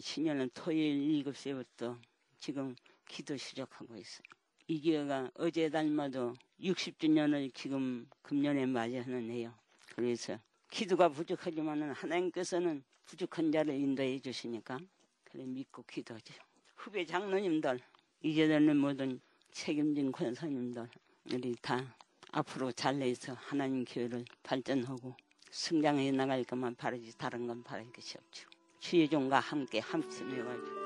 신년은 0.00 0.50
토요일 0.54 1.24
7시부터 1.24 1.98
지금 2.38 2.76
기도 3.08 3.36
시작하고 3.36 3.96
있어요. 3.96 4.35
이 4.68 4.80
기회가 4.80 5.30
어제 5.34 5.70
달마도 5.70 6.34
60주년을 6.60 7.54
지금 7.54 8.08
금년에 8.22 8.66
맞이하는 8.66 9.30
해요. 9.30 9.54
그래서 9.94 10.38
기도가 10.70 11.08
부족하지만 11.08 11.92
하나님께서는 11.92 12.82
부족한 13.04 13.52
자를 13.52 13.74
인도해 13.74 14.18
주시니까 14.18 14.78
그래 15.24 15.44
믿고 15.44 15.84
기도하죠. 15.84 16.34
후배 16.74 17.04
장로님들 17.06 17.78
이제는 18.22 18.76
모든 18.76 19.20
책임진 19.52 20.10
권사님들 20.10 20.88
우리 21.32 21.54
다 21.62 21.96
앞으로 22.32 22.72
잘 22.72 22.98
내서 22.98 23.34
하나님 23.34 23.84
교회를 23.84 24.24
발전하고 24.42 25.16
성장해 25.50 26.10
나갈 26.10 26.42
것만 26.42 26.74
바라지 26.74 27.16
다른 27.16 27.46
건 27.46 27.62
바랄 27.62 27.90
것이 27.92 28.18
없죠. 28.18 28.48
주의 28.80 29.08
종과 29.08 29.38
함께 29.38 29.78
함께 29.78 30.24
해가지고 30.24 30.85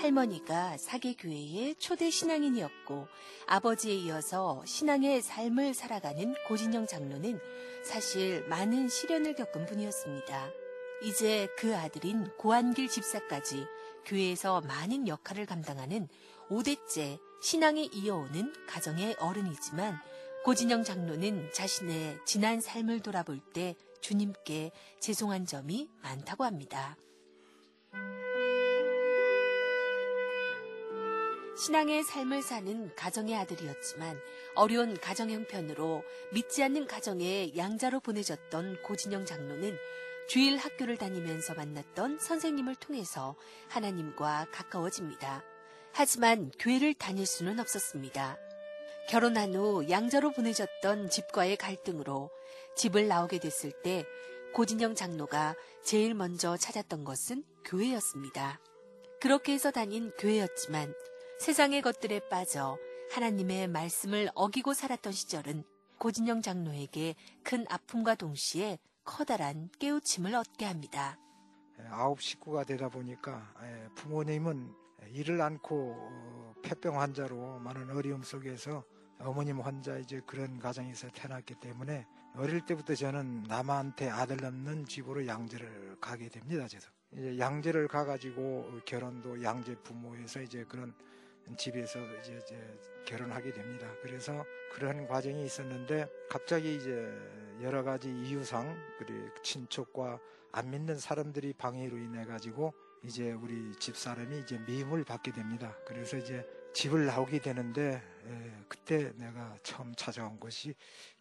할머니가 0.00 0.78
사계교회의 0.78 1.74
초대 1.76 2.10
신앙인이었고 2.10 3.06
아버지에 3.46 3.94
이어서 3.94 4.62
신앙의 4.64 5.20
삶을 5.20 5.74
살아가는 5.74 6.34
고진영 6.48 6.86
장로는 6.86 7.38
사실 7.84 8.46
많은 8.48 8.88
시련을 8.88 9.34
겪은 9.34 9.66
분이었습니다. 9.66 10.50
이제 11.02 11.48
그 11.58 11.76
아들인 11.76 12.30
고한길 12.38 12.88
집사까지 12.88 13.66
교회에서 14.06 14.62
많은 14.62 15.06
역할을 15.06 15.44
감당하는 15.44 16.08
5대째 16.48 17.18
신앙이 17.42 17.90
이어오는 17.92 18.54
가정의 18.66 19.16
어른이지만 19.18 19.98
고진영 20.44 20.82
장로는 20.82 21.52
자신의 21.52 22.20
지난 22.24 22.62
삶을 22.62 23.00
돌아볼 23.00 23.40
때 23.52 23.76
주님께 24.00 24.72
죄송한 25.00 25.44
점이 25.44 25.90
많다고 26.02 26.44
합니다. 26.44 26.96
신앙의 31.60 32.04
삶을 32.04 32.40
사는 32.40 32.90
가정의 32.96 33.36
아들이었지만 33.36 34.18
어려운 34.54 34.96
가정 34.96 35.28
형편으로 35.30 36.02
믿지 36.32 36.62
않는 36.62 36.86
가정에 36.86 37.52
양자로 37.54 38.00
보내졌던 38.00 38.80
고진영 38.82 39.26
장로는 39.26 39.76
주일 40.26 40.56
학교를 40.56 40.96
다니면서 40.96 41.52
만났던 41.52 42.18
선생님을 42.18 42.76
통해서 42.76 43.36
하나님과 43.68 44.46
가까워집니다. 44.50 45.44
하지만 45.92 46.50
교회를 46.58 46.94
다닐 46.94 47.26
수는 47.26 47.60
없었습니다. 47.60 48.38
결혼한 49.10 49.54
후 49.54 49.86
양자로 49.90 50.32
보내졌던 50.32 51.10
집과의 51.10 51.58
갈등으로 51.58 52.30
집을 52.76 53.06
나오게 53.06 53.38
됐을 53.38 53.70
때 53.82 54.06
고진영 54.54 54.94
장로가 54.94 55.56
제일 55.84 56.14
먼저 56.14 56.56
찾았던 56.56 57.04
것은 57.04 57.44
교회였습니다. 57.66 58.60
그렇게 59.20 59.52
해서 59.52 59.70
다닌 59.70 60.10
교회였지만 60.18 60.94
세상의 61.40 61.80
것들에 61.80 62.20
빠져 62.28 62.78
하나님의 63.12 63.68
말씀을 63.68 64.28
어기고 64.34 64.74
살았던 64.74 65.14
시절은 65.14 65.64
고진영 65.98 66.42
장로에게 66.42 67.14
큰 67.42 67.64
아픔과 67.70 68.16
동시에 68.16 68.78
커다란 69.04 69.70
깨우침을 69.78 70.34
얻게 70.34 70.66
합니다. 70.66 71.18
예, 71.80 71.86
아홉 71.88 72.20
식구가 72.20 72.64
되다 72.64 72.90
보니까 72.90 73.54
예, 73.62 73.88
부모님은 73.94 74.70
일을 75.14 75.40
않고 75.40 75.94
어, 75.96 76.54
폐병 76.62 77.00
환자로 77.00 77.58
많은 77.60 77.88
어려움 77.88 78.22
속에서 78.22 78.84
어머님 79.18 79.60
혼자 79.60 79.96
이제 79.96 80.20
그런 80.26 80.58
가정에서 80.58 81.08
태어났기 81.08 81.54
때문에 81.54 82.06
어릴 82.36 82.66
때부터 82.66 82.94
저는 82.94 83.44
남한테 83.44 84.10
아들 84.10 84.44
없는 84.44 84.84
집으로 84.84 85.26
양재를 85.26 85.96
가게 86.02 86.28
됩니다. 86.28 86.68
저도 86.68 86.86
이제 87.12 87.38
양재를 87.38 87.88
가가지고 87.88 88.80
결혼도 88.84 89.42
양재 89.42 89.76
부모에서 89.76 90.42
이제 90.42 90.64
그런 90.68 90.94
집에서 91.56 91.98
이제, 92.20 92.38
이제 92.44 92.78
결혼하게 93.06 93.52
됩니다. 93.52 93.92
그래서 94.02 94.44
그런 94.72 95.06
과정이 95.06 95.44
있었는데 95.44 96.06
갑자기 96.28 96.76
이제 96.76 96.90
여러 97.62 97.82
가지 97.82 98.08
이유상 98.10 98.76
그리고 98.98 99.28
친척과 99.42 100.18
안 100.52 100.70
믿는 100.70 100.98
사람들이 100.98 101.52
방해로 101.54 101.96
인해 101.98 102.24
가지고 102.24 102.72
이제 103.04 103.32
우리 103.32 103.72
집 103.78 103.96
사람이 103.96 104.40
이제 104.40 104.58
미움을 104.58 105.04
받게 105.04 105.32
됩니다. 105.32 105.76
그래서 105.86 106.16
이제 106.16 106.46
집을 106.74 107.06
나오게 107.06 107.40
되는데 107.40 108.02
에, 108.24 108.64
그때 108.68 109.12
내가 109.16 109.56
처음 109.62 109.94
찾아온 109.94 110.38
것이 110.38 110.74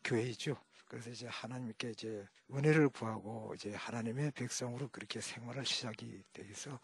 교회이죠. 0.04 0.56
그래서 0.88 1.10
이제 1.12 1.28
하나님께 1.28 1.92
이제 1.92 2.28
은혜를 2.52 2.90
구하고 2.90 3.54
이제 3.56 3.74
하나님의 3.74 4.32
백성으로 4.32 4.90
그렇게 4.90 5.22
생활을 5.22 5.66
시작이 5.66 6.24
돼서 6.34 6.80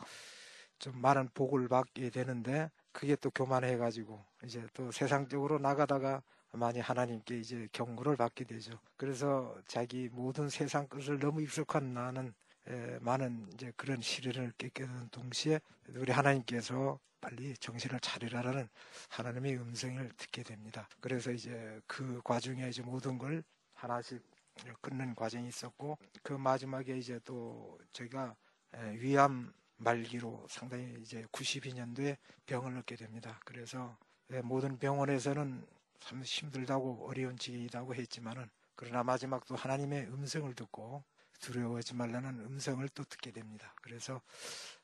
좀 0.78 1.00
많은 1.02 1.30
복을 1.34 1.68
받게 1.68 2.12
되는데 2.12 2.70
그게 2.96 3.18
또 3.18 3.30
교만해가지고 3.30 4.24
이제 4.46 4.66
또 4.74 4.90
세상적으로 4.90 5.60
나가다가 5.60 6.24
많이 6.52 6.80
하나님께 6.80 7.38
이제 7.38 7.68
경고를 7.74 8.16
받게 8.16 8.46
되죠. 8.46 8.80
그래서 8.96 9.54
자기 9.68 10.08
모든 10.10 10.48
세상 10.48 10.88
것을 10.88 11.20
너무 11.20 11.42
익숙한 11.42 11.94
나는 11.94 12.34
에, 12.68 12.98
많은 13.02 13.50
이제 13.54 13.74
그런 13.76 14.02
시련을 14.02 14.54
깨게 14.58 14.86
되는 14.86 15.10
동시에 15.10 15.60
우리 15.90 16.14
하나님께서 16.14 16.98
빨리 17.20 17.54
정신을 17.58 18.00
차리라라는 18.00 18.70
하나님의 19.10 19.58
음성을 19.58 20.10
듣게 20.16 20.44
됩니다. 20.44 20.88
그래서 21.02 21.32
이제 21.32 21.82
그 21.88 22.22
과정에 22.24 22.70
이제 22.70 22.82
모든 22.82 23.18
걸 23.18 23.44
하나씩 23.74 24.24
끊는 24.80 25.16
과정이 25.16 25.50
있었고 25.50 25.98
그 26.24 26.32
마지막에 26.32 26.98
이제 26.98 27.20
또 27.26 27.78
제가 27.92 28.36
위암 28.94 29.52
말기로 29.78 30.46
상당히 30.50 30.96
이제 31.02 31.24
92년도에 31.32 32.18
병을 32.46 32.78
얻게 32.78 32.96
됩니다. 32.96 33.40
그래서 33.46 33.98
모든 34.44 34.78
병원에서는 34.78 35.66
참 36.00 36.22
힘들다고 36.24 37.08
어려운 37.08 37.38
지이라고 37.38 37.96
했지만은 37.96 38.50
그러나 38.76 39.04
마지막 39.04 39.46
또 39.46 39.56
하나님의 39.56 40.08
음성을 40.08 40.54
듣고 40.54 41.04
두려워하지 41.40 41.96
말라는 41.96 42.40
음성을 42.42 42.88
또 42.90 43.04
듣게 43.04 43.32
됩니다. 43.32 43.74
그래서 43.82 44.22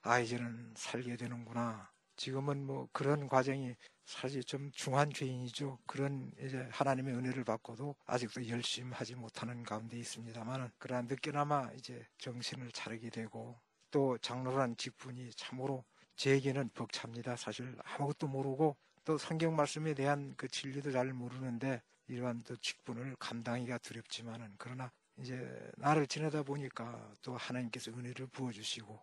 아 0.02 0.20
이제는 0.20 0.74
살게 0.76 1.16
되는구나. 1.16 1.90
지금은 2.16 2.66
뭐 2.66 2.88
그런 2.92 3.28
과정이 3.28 3.76
사실 4.06 4.44
좀 4.44 4.72
중한 4.74 5.12
죄인이죠. 5.12 5.80
그런 5.86 6.32
이제 6.40 6.68
하나님의 6.72 7.16
은혜를 7.16 7.44
받고도 7.44 7.96
아직도 8.06 8.48
열심히 8.50 8.94
하지 8.94 9.16
못하는 9.16 9.64
가운데 9.64 9.98
있습니다만은 9.98 10.70
그러나 10.78 11.04
늦게나마 11.04 11.72
이제 11.76 12.06
정신을 12.18 12.72
차리게 12.72 13.10
되고 13.10 13.60
또 13.92 14.18
장로란 14.20 14.78
직분이 14.78 15.32
참으로 15.36 15.84
제게는 16.16 16.70
벅찹니다. 16.74 17.36
사실 17.36 17.76
아무것도 17.84 18.28
모르고 18.28 18.76
또 19.04 19.18
성경 19.18 19.56
말씀에 19.56 19.94
대한 19.94 20.34
그 20.38 20.48
진리도 20.48 20.92
잘 20.92 21.14
모르는데 21.14 21.82
이러한 22.08 22.44
또 22.44 22.56
직분을 22.58 23.16
감당하기가 23.20 23.78
두렵지만은 23.80 24.56
그러나 24.58 24.92
이제 25.20 25.36
나를 25.78 26.08
지내다 26.08 26.44
보니까 26.44 27.12
또 27.22 27.36
하나님께서 27.38 27.92
은혜를 27.92 28.28
부어주시고 28.28 29.00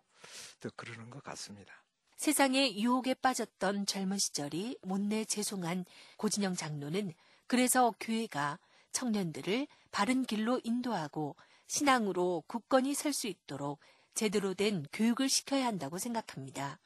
또 0.59 0.69
그러는 0.75 1.09
것 1.09 1.23
같습니다. 1.23 1.73
세상의 2.17 2.81
유혹에 2.81 3.13
빠졌던 3.13 3.85
젊은 3.85 4.17
시절이 4.17 4.79
못내 4.81 5.23
죄송한 5.25 5.85
고진영 6.17 6.55
장로는 6.55 7.13
그래서 7.47 7.93
교회가 7.99 8.59
청년들을 8.91 9.67
바른 9.91 10.23
길로 10.23 10.59
인도하고 10.63 11.35
신앙으로 11.67 12.43
굳건히 12.47 12.93
설 12.93 13.13
수 13.13 13.27
있도록 13.27 13.79
제대로 14.19 14.53
된 14.53 14.85
교육을 14.91 15.29
시켜야 15.29 15.65
한다고 15.65 15.97
생각합니다. 15.97 16.77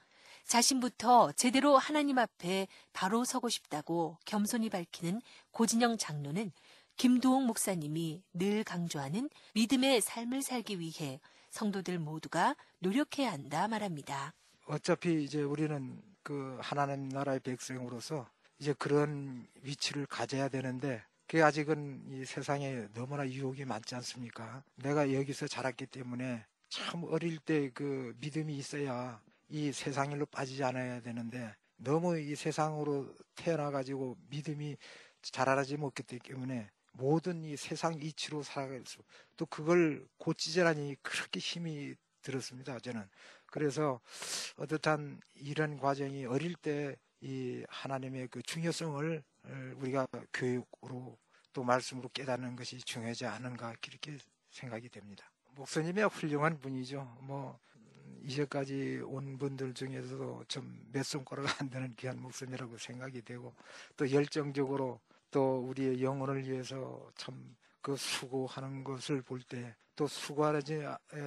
자신부터 0.45 1.31
제대로 1.31 1.79
하나님 1.79 2.19
앞에 2.19 2.67
바로 2.93 3.25
서고 3.25 3.49
싶다고 3.49 4.19
겸손히 4.23 4.69
밝히는 4.69 5.19
고진영 5.49 5.97
장로는 5.97 6.51
김도홍 6.95 7.47
목사님이 7.47 8.21
늘 8.33 8.63
강조하는 8.63 9.31
믿음의 9.55 10.01
삶을 10.01 10.43
살기 10.43 10.79
위해 10.79 11.19
성도들 11.49 11.97
모두가 11.97 12.55
노력해야 12.77 13.31
한다 13.31 13.67
말합니다. 13.67 14.35
어차피 14.67 15.23
이제 15.23 15.41
우리는 15.41 16.03
그 16.21 16.59
하나님 16.61 17.09
나라의 17.09 17.39
백성으로서 17.39 18.29
이제 18.59 18.73
그런 18.73 19.47
위치를 19.63 20.05
가져야 20.05 20.49
되는데 20.49 21.03
그게 21.25 21.41
아직은 21.41 22.11
이 22.11 22.25
세상에 22.25 22.89
너무나 22.93 23.27
유혹이 23.27 23.65
많지 23.65 23.95
않습니까? 23.95 24.63
내가 24.75 25.11
여기서 25.11 25.47
자랐기 25.47 25.87
때문에 25.87 26.45
참 26.73 27.03
어릴 27.05 27.37
때 27.37 27.69
그 27.69 28.15
믿음이 28.19 28.55
있어야 28.57 29.21
이 29.49 29.71
세상 29.71 30.11
일로 30.11 30.25
빠지지 30.25 30.63
않아야 30.63 31.01
되는데 31.01 31.55
너무 31.77 32.17
이 32.17 32.35
세상으로 32.35 33.13
태어나 33.35 33.69
가지고 33.71 34.17
믿음이 34.29 34.77
자라지 35.21 35.77
못했기 35.77 36.19
때문에 36.19 36.69
모든 36.93 37.43
이 37.43 37.57
세상 37.57 37.93
이치로 38.01 38.43
살아갈 38.43 38.83
수, 38.85 38.99
또 39.37 39.45
그걸 39.45 40.05
고치자라니 40.17 40.95
그렇게 41.01 41.39
힘이 41.39 41.95
들었습니다. 42.21 42.79
저는. 42.79 43.07
그래서 43.47 43.99
어떻한 44.57 45.21
이런 45.35 45.77
과정이 45.77 46.25
어릴 46.25 46.55
때 46.55 46.95
이 47.23 47.63
하나님의 47.69 48.27
그 48.27 48.41
중요성을 48.41 49.23
우리가 49.77 50.05
교육으로 50.33 51.17
또 51.53 51.63
말씀으로 51.63 52.09
깨닫는 52.09 52.57
것이 52.57 52.79
중요하지 52.79 53.25
않은가 53.25 53.75
그렇게 53.81 54.17
생각이 54.51 54.89
됩니다. 54.89 55.32
목사님이 55.55 56.01
훌륭한 56.03 56.59
분이죠. 56.59 57.17
뭐 57.21 57.59
이제까지 58.23 59.01
온 59.05 59.37
분들 59.37 59.73
중에서도 59.73 60.45
좀 60.47 60.83
몇 60.93 61.03
손가락 61.03 61.59
안 61.61 61.69
되는 61.69 61.93
귀한 61.95 62.21
목사님이라고 62.21 62.77
생각이 62.77 63.21
되고 63.23 63.53
또 63.97 64.09
열정적으로 64.11 64.99
또 65.31 65.59
우리의 65.67 66.03
영혼을 66.03 66.47
위해서 66.47 67.11
참 67.15 67.55
그 67.83 67.97
수고하는 67.97 68.83
것을 68.85 69.21
볼 69.21 69.41
때 69.43 69.75
또 69.95 70.07
수고하지 70.07 70.83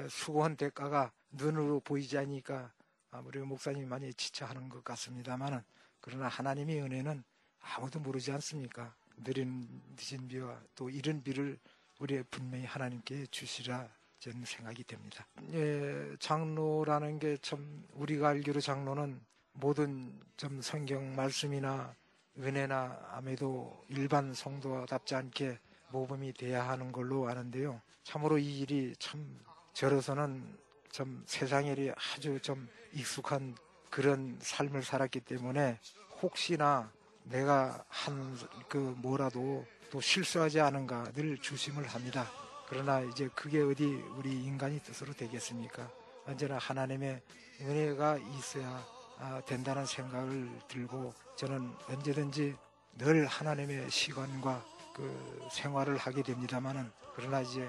수고한 0.08 0.56
대가가 0.56 1.12
눈으로 1.30 1.80
보이지 1.80 2.16
않으니까 2.18 2.72
아무리 3.10 3.38
목사님이 3.40 3.84
많이 3.84 4.12
지쳐하는 4.14 4.68
것 4.70 4.82
같습니다만은 4.82 5.62
그러나 6.00 6.28
하나님의 6.28 6.80
은혜는 6.80 7.22
아무도 7.60 8.00
모르지 8.00 8.32
않습니까? 8.32 8.94
느린 9.22 9.68
늦은 9.96 10.28
비와 10.28 10.58
또 10.74 10.88
이른 10.88 11.22
비를 11.22 11.58
우리의 11.98 12.24
분명히 12.30 12.64
하나님께 12.64 13.26
주시라 13.26 13.86
저는 14.26 14.44
생각이 14.44 14.82
됩니다. 14.82 15.24
예, 15.52 16.16
장로라는 16.18 17.20
게 17.20 17.36
참 17.42 17.84
우리가 17.94 18.30
알기로 18.30 18.60
장로는 18.60 19.20
모든 19.52 20.20
좀 20.36 20.60
성경 20.60 21.14
말씀이나 21.14 21.94
은혜나 22.36 22.98
아무래도 23.12 23.84
일반 23.88 24.34
성도답지 24.34 25.14
않게 25.14 25.58
모범이 25.90 26.32
돼야 26.32 26.68
하는 26.68 26.90
걸로 26.90 27.28
아는데요. 27.28 27.80
참으로 28.02 28.36
이 28.38 28.60
일이 28.60 28.94
참 28.98 29.38
저로서는 29.74 30.58
좀 30.90 31.22
세상 31.26 31.66
일이 31.66 31.92
아주 31.92 32.40
좀 32.40 32.68
익숙한 32.94 33.54
그런 33.90 34.36
삶을 34.40 34.82
살았기 34.82 35.20
때문에 35.20 35.78
혹시나 36.20 36.90
내가 37.22 37.84
한 37.88 38.36
그 38.68 38.76
뭐라도 38.98 39.64
또 39.90 40.00
실수하지 40.00 40.60
않은가 40.60 41.12
늘 41.12 41.38
조심을 41.38 41.86
합니다. 41.86 42.28
그러나 42.68 43.00
이제 43.00 43.28
그게 43.34 43.60
어디 43.62 43.84
우리 44.16 44.44
인간이 44.44 44.80
뜻으로 44.80 45.12
되겠습니까? 45.12 45.88
언제나 46.26 46.58
하나님의 46.58 47.22
은혜가 47.60 48.18
있어야 48.18 48.84
아, 49.18 49.40
된다는 49.46 49.86
생각을 49.86 50.50
들고 50.68 51.14
저는 51.36 51.72
언제든지 51.88 52.56
늘 52.98 53.26
하나님의 53.26 53.90
시간과 53.90 54.64
그 54.94 55.48
생활을 55.52 55.96
하게 55.96 56.22
됩니다만은 56.22 56.90
그러나 57.14 57.40
이제 57.40 57.68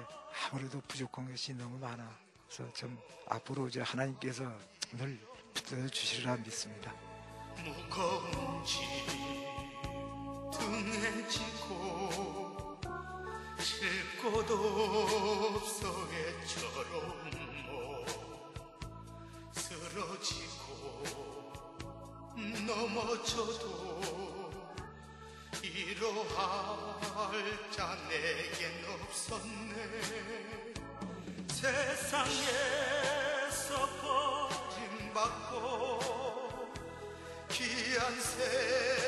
아무래도 0.50 0.80
부족한 0.88 1.30
것이 1.30 1.54
너무 1.54 1.78
많아. 1.78 2.10
그래서 2.46 2.72
좀 2.72 2.98
앞으로 3.28 3.68
이제 3.68 3.80
하나님께서 3.80 4.50
늘 4.92 5.18
붙들어 5.54 5.86
주시리라 5.88 6.36
믿습니다. 6.36 6.92
무거운 7.56 8.64
짐 8.64 8.84
등에 10.52 11.28
지고 11.28 12.47
쉴곳 13.60 14.50
없어 14.50 16.08
애처럼 16.12 16.92
못 17.66 18.06
쓰러지고 19.52 20.66
넘어져도 22.66 23.68
이러할 25.62 27.70
자 27.70 27.96
내겐 28.08 28.84
없었네. 28.88 29.74
세상에서 31.48 32.28
버림받고 35.10 35.98
귀한 37.50 38.20
세 38.20 39.07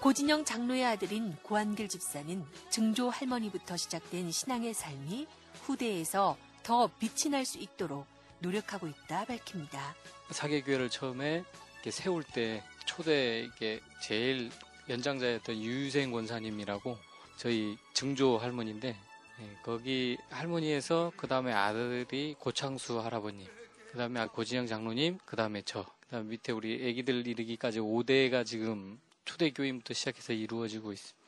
고진영 0.00 0.44
장로의 0.44 0.84
아들인 0.86 1.36
고한길 1.42 1.88
집사는 1.88 2.44
증조 2.70 3.10
할머니부터 3.10 3.76
시작된 3.76 4.30
신앙의 4.30 4.72
삶이 4.74 5.26
후대에서 5.62 6.38
더 6.62 6.88
빛이 6.98 7.30
날 7.30 7.44
수 7.44 7.58
있도록 7.58 8.06
노력하고 8.40 8.86
있다 8.86 9.26
밝힙니다. 9.26 9.94
사계교회를 10.30 10.88
처음에 10.88 11.44
세울 11.90 12.24
때 12.24 12.64
초대 12.86 13.40
이게 13.40 13.80
제일 14.02 14.50
연장자였던 14.88 15.60
유생 15.62 16.10
권사님이라고 16.12 16.96
저희 17.36 17.76
증조 17.92 18.38
할머니인데 18.38 18.96
예, 19.40 19.56
거기 19.62 20.18
할머니에서 20.30 21.12
그 21.16 21.26
다음에 21.26 21.52
아들이 21.52 22.34
고창수 22.38 23.00
할아버님, 23.00 23.46
그 23.90 23.98
다음에 23.98 24.26
고진영 24.26 24.66
장로님, 24.66 25.18
그 25.24 25.36
다음에 25.36 25.62
저, 25.64 25.84
그 26.00 26.08
다음 26.08 26.28
밑에 26.28 26.52
우리 26.52 26.74
애기들 26.86 27.26
이르기까지 27.26 27.80
5대가 27.80 28.44
지금 28.44 29.00
초대교인부터 29.24 29.94
시작해서 29.94 30.32
이루어지고 30.32 30.92
있습니다. 30.92 31.18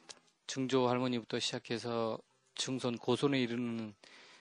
증조 0.47 0.89
할머니부터 0.89 1.39
시작해서 1.39 2.19
중손 2.55 2.99
고손에 2.99 3.41
이르는 3.41 3.95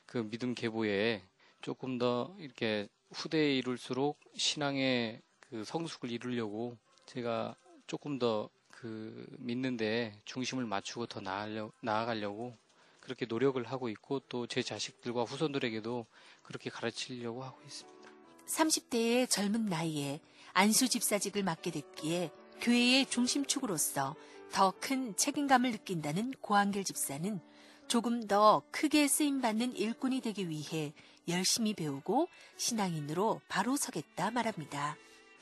그 0.05 0.29
믿음 0.29 0.53
계보에 0.53 1.23
조금 1.61 1.97
더 1.97 2.35
이렇게 2.39 2.89
후대에 3.11 3.55
이룰수록 3.55 4.19
신앙의 4.35 5.21
그 5.39 5.63
성숙을 5.63 6.11
이루려고 6.11 6.77
제가 7.05 7.55
조금 7.87 8.19
더 8.19 8.49
그 8.81 9.27
믿는데 9.37 10.11
중심을 10.25 10.65
맞추고 10.65 11.05
더 11.05 11.21
나아가려, 11.21 11.71
나아가려고 11.83 12.57
그렇게 13.01 13.25
노력을 13.25 13.61
하고 13.65 13.89
있고 13.89 14.19
또 14.29 14.47
제 14.47 14.61
자식들과 14.61 15.23
후손들에게도 15.23 16.05
그렇게 16.43 16.69
가르치려고 16.69 17.43
하고 17.43 17.59
있습니다. 17.65 18.09
30대의 18.47 19.29
젊은 19.29 19.65
나이에 19.67 20.19
안수 20.53 20.89
집사직을 20.89 21.43
맡게 21.43 21.71
됐기에 21.71 22.31
교회의 22.61 23.05
중심축으로서 23.07 24.15
더 24.51 24.71
큰 24.79 25.15
책임감을 25.15 25.71
느낀다는 25.71 26.33
고한길 26.41 26.83
집사는 26.83 27.39
조금 27.87 28.27
더 28.27 28.61
크게 28.71 29.07
쓰임받는 29.07 29.75
일꾼이 29.75 30.21
되기 30.21 30.49
위해 30.49 30.93
열심히 31.27 31.73
배우고 31.73 32.27
신앙인으로 32.57 33.41
바로 33.47 33.75
서겠다 33.77 34.31
말합니다. 34.31 34.97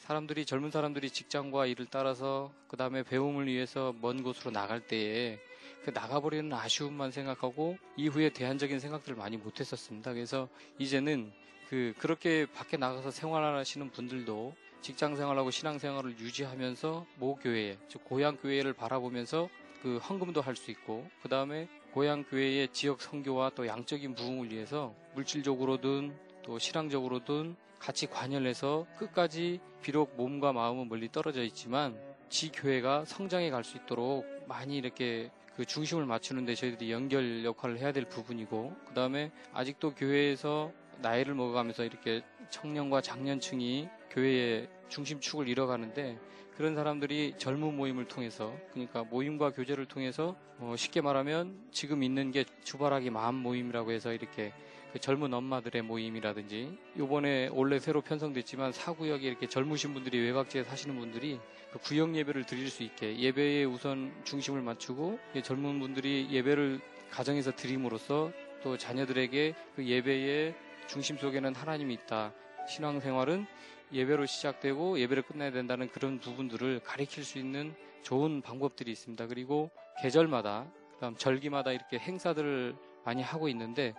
사람들이 0.05 0.45
젊은 0.45 0.71
사람들이 0.71 1.09
직장과 1.11 1.65
일을 1.67 1.87
따라서 1.89 2.51
그 2.67 2.77
다음에 2.77 3.03
배움을 3.03 3.47
위해서 3.47 3.93
먼 4.01 4.23
곳으로 4.23 4.51
나갈 4.51 4.79
때에 4.87 5.39
그 5.83 5.91
나가버리는 5.91 6.51
아쉬움만 6.51 7.11
생각하고 7.11 7.77
이후에 7.97 8.29
대안적인 8.29 8.79
생각들을 8.79 9.15
많이 9.17 9.37
못했었습니다. 9.37 10.13
그래서 10.13 10.47
이제는 10.77 11.31
그 11.69 11.93
그렇게 11.97 12.45
밖에 12.45 12.77
나가서 12.77 13.11
생활하시는 13.11 13.91
분들도 13.91 14.53
직장 14.81 15.15
생활하고 15.15 15.51
신앙 15.51 15.77
생활을 15.77 16.17
유지하면서 16.19 17.05
모 17.17 17.35
교회, 17.35 17.77
즉 17.89 18.03
고향 18.05 18.37
교회를 18.37 18.73
바라보면서 18.73 19.49
그 19.81 19.97
헌금도 19.97 20.41
할 20.41 20.55
수 20.55 20.71
있고 20.71 21.07
그 21.21 21.29
다음에 21.29 21.67
고향 21.93 22.23
교회의 22.23 22.69
지역 22.73 23.01
선교와 23.01 23.51
또 23.55 23.67
양적인 23.67 24.15
부흥을 24.15 24.51
위해서 24.51 24.93
물질적으로든 25.15 26.15
또 26.43 26.59
신앙적으로든 26.59 27.55
같이 27.79 28.07
관여해서 28.07 28.85
끝까지 28.97 29.59
비록 29.81 30.15
몸과 30.17 30.51
마음은 30.53 30.89
멀리 30.89 31.11
떨어져 31.11 31.43
있지만 31.43 31.97
지 32.29 32.51
교회가 32.51 33.05
성장해 33.05 33.49
갈 33.49 33.63
수 33.63 33.77
있도록 33.77 34.25
많이 34.47 34.77
이렇게 34.77 35.31
그 35.55 35.65
중심을 35.65 36.05
맞추는데 36.05 36.55
저희들이 36.55 36.91
연결 36.91 37.43
역할을 37.43 37.79
해야 37.79 37.91
될 37.91 38.05
부분이고 38.05 38.75
그 38.87 38.93
다음에 38.93 39.31
아직도 39.53 39.95
교회에서 39.95 40.71
나이를 41.01 41.33
먹어가면서 41.33 41.83
이렇게 41.83 42.21
청년과 42.49 43.01
장년층이 43.01 43.87
교회의 44.09 44.69
중심축을 44.89 45.47
잃어가는데 45.47 46.17
그런 46.55 46.75
사람들이 46.75 47.35
젊은 47.37 47.77
모임을 47.77 48.09
통해서 48.09 48.53
그러니까 48.71 49.03
모임과 49.03 49.51
교제를 49.51 49.85
통해서 49.85 50.35
어 50.57 50.75
쉽게 50.77 50.99
말하면 50.99 51.57
지금 51.71 52.03
있는 52.03 52.31
게 52.31 52.43
주바라기 52.63 53.11
마음 53.11 53.35
모임이라고 53.35 53.91
해서 53.91 54.11
이렇게 54.11 54.51
그 54.91 54.99
젊은 54.99 55.33
엄마들의 55.33 55.81
모임이라든지 55.83 56.77
요번에 56.97 57.49
원래 57.51 57.79
새로 57.79 58.01
편성됐지만 58.01 58.71
사구역에 58.71 59.27
이렇게 59.27 59.47
젊으신 59.47 59.93
분들이 59.93 60.19
외곽지에 60.19 60.63
사시는 60.63 60.97
분들이 60.97 61.39
그 61.71 61.79
구역 61.79 62.15
예배를 62.15 62.45
드릴 62.45 62.69
수 62.69 62.83
있게 62.83 63.17
예배에 63.17 63.65
우선 63.65 64.11
중심을 64.23 64.61
맞추고 64.61 65.19
젊은 65.43 65.79
분들이 65.79 66.27
예배를 66.31 66.79
가정에서 67.11 67.51
드림으로써 67.55 68.31
또 68.63 68.77
자녀들에게 68.77 69.55
그 69.75 69.85
예배의 69.85 70.55
중심 70.87 71.17
속에는 71.17 71.53
하나님이 71.53 71.93
있다. 71.93 72.33
신앙생활은 72.67 73.45
예배로 73.93 74.25
시작되고 74.25 74.99
예배를 74.99 75.23
끝내야 75.23 75.51
된다는 75.51 75.87
그런 75.89 76.19
부분들을 76.19 76.81
가리킬 76.83 77.23
수 77.23 77.37
있는 77.37 77.75
좋은 78.01 78.41
방법들이 78.41 78.91
있습니다. 78.91 79.27
그리고 79.27 79.69
계절마다 80.01 80.67
그다음 80.93 81.15
절기마다 81.15 81.71
이렇게 81.71 81.97
행사들을 81.97 82.75
많이 83.05 83.21
하고 83.21 83.47
있는데 83.49 83.93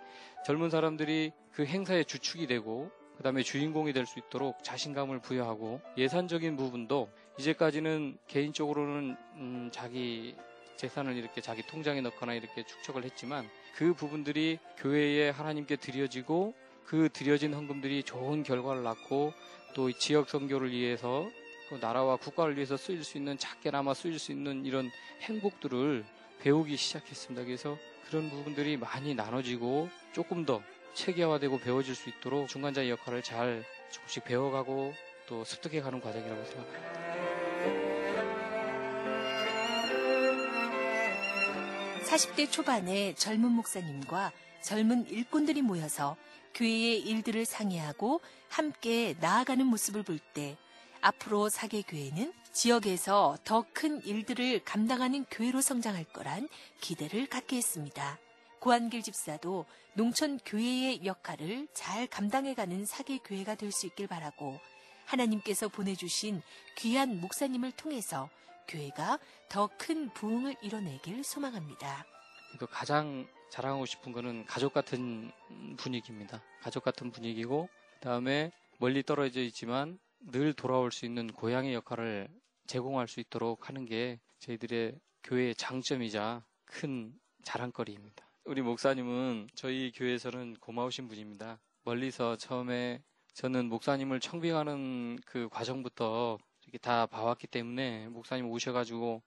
젊은 0.45 0.69
사람들이 0.69 1.31
그 1.51 1.65
행사의 1.65 2.05
주축이 2.05 2.47
되고 2.47 2.89
그 3.17 3.23
다음에 3.23 3.43
주인공이 3.43 3.93
될 3.93 4.05
수 4.05 4.19
있도록 4.19 4.63
자신감을 4.63 5.19
부여하고 5.19 5.79
예산적인 5.97 6.57
부분도 6.57 7.09
이제까지는 7.39 8.17
개인적으로는 8.27 9.15
음 9.35 9.69
자기 9.71 10.35
재산을 10.75 11.15
이렇게 11.15 11.41
자기 11.41 11.61
통장에 11.67 12.01
넣거나 12.01 12.33
이렇게 12.33 12.63
축적을 12.63 13.03
했지만 13.03 13.47
그 13.75 13.93
부분들이 13.93 14.57
교회에 14.77 15.29
하나님께 15.29 15.75
드려지고 15.75 16.55
그 16.85 17.09
드려진 17.13 17.53
헌금들이 17.53 18.03
좋은 18.03 18.43
결과를 18.43 18.83
낳고 18.83 19.33
또 19.75 19.91
지역 19.91 20.29
선교를 20.29 20.71
위해서 20.71 21.29
그 21.69 21.75
나라와 21.79 22.17
국가를 22.17 22.55
위해서 22.55 22.75
쓰일 22.75 23.03
수 23.03 23.17
있는 23.17 23.37
작게나마 23.37 23.93
쓰일 23.93 24.19
수 24.19 24.31
있는 24.31 24.65
이런 24.65 24.89
행복들을 25.21 26.03
배우기 26.41 26.75
시작했습니다. 26.77 27.45
그래서 27.45 27.77
그런 28.07 28.29
부분들이 28.29 28.77
많이 28.77 29.13
나눠지고 29.15 29.89
조금 30.11 30.45
더 30.45 30.61
체계화되고 30.93 31.59
배워질 31.59 31.95
수 31.95 32.09
있도록 32.09 32.47
중간자의 32.47 32.89
역할을 32.89 33.23
잘 33.23 33.63
조금씩 33.91 34.25
배워가고 34.25 34.93
또 35.27 35.43
습득해가는 35.45 36.01
과정이라고 36.01 36.43
생각합니다. 36.43 38.21
40대 42.03 42.51
초반에 42.51 43.13
젊은 43.15 43.51
목사님과 43.51 44.31
젊은 44.61 45.07
일꾼들이 45.07 45.61
모여서 45.61 46.17
교회의 46.53 46.99
일들을 46.99 47.45
상의하고 47.45 48.19
함께 48.49 49.15
나아가는 49.21 49.65
모습을 49.65 50.03
볼 50.03 50.19
때 50.33 50.57
앞으로 51.01 51.49
사계 51.49 51.81
교회는 51.81 52.33
지역에서 52.51 53.37
더 53.43 53.65
큰 53.73 54.03
일들을 54.03 54.63
감당하는 54.65 55.25
교회로 55.31 55.61
성장할 55.61 56.03
거란 56.05 56.47
기대를 56.81 57.27
갖게 57.27 57.57
했습니다. 57.57 58.19
고한길 58.59 59.01
집사도 59.01 59.65
농촌 59.93 60.37
교회의 60.45 61.05
역할을 61.05 61.67
잘 61.73 62.05
감당해가는 62.07 62.85
사계 62.85 63.17
교회가 63.19 63.55
될 63.55 63.71
수 63.71 63.87
있길 63.87 64.07
바라고 64.07 64.59
하나님께서 65.05 65.67
보내주신 65.69 66.41
귀한 66.77 67.19
목사님을 67.21 67.71
통해서 67.71 68.29
교회가 68.67 69.19
더 69.49 69.69
큰 69.77 70.09
부흥을 70.13 70.55
이뤄내길 70.61 71.23
소망합니다. 71.23 72.05
또 72.59 72.67
가장 72.67 73.27
자랑하고 73.49 73.85
싶은 73.85 74.11
거는 74.11 74.45
가족 74.45 74.73
같은 74.73 75.31
분위기입니다. 75.77 76.41
가족 76.61 76.83
같은 76.83 77.11
분위기고 77.11 77.67
그다음에 77.95 78.51
멀리 78.77 79.03
떨어져 79.03 79.41
있지만 79.41 79.99
늘 80.21 80.53
돌아올 80.53 80.91
수 80.91 81.05
있는 81.05 81.27
고향의 81.27 81.73
역할을 81.73 82.27
제공할 82.67 83.07
수 83.07 83.19
있도록 83.19 83.69
하는 83.69 83.85
게 83.85 84.19
저희들의 84.39 84.99
교회의 85.23 85.55
장점이자 85.55 86.45
큰 86.65 87.13
자랑거리입니다. 87.43 88.25
우리 88.45 88.61
목사님은 88.61 89.49
저희 89.55 89.91
교회에서는 89.91 90.57
고마우신 90.59 91.07
분입니다. 91.07 91.59
멀리서 91.83 92.37
처음에 92.37 93.03
저는 93.33 93.67
목사님을 93.69 94.19
청빙하는 94.19 95.19
그 95.25 95.49
과정부터 95.49 96.37
이렇게 96.63 96.77
다 96.77 97.05
봐왔기 97.07 97.47
때문에 97.47 98.07
목사님 98.09 98.47
오셔가지고 98.49 99.21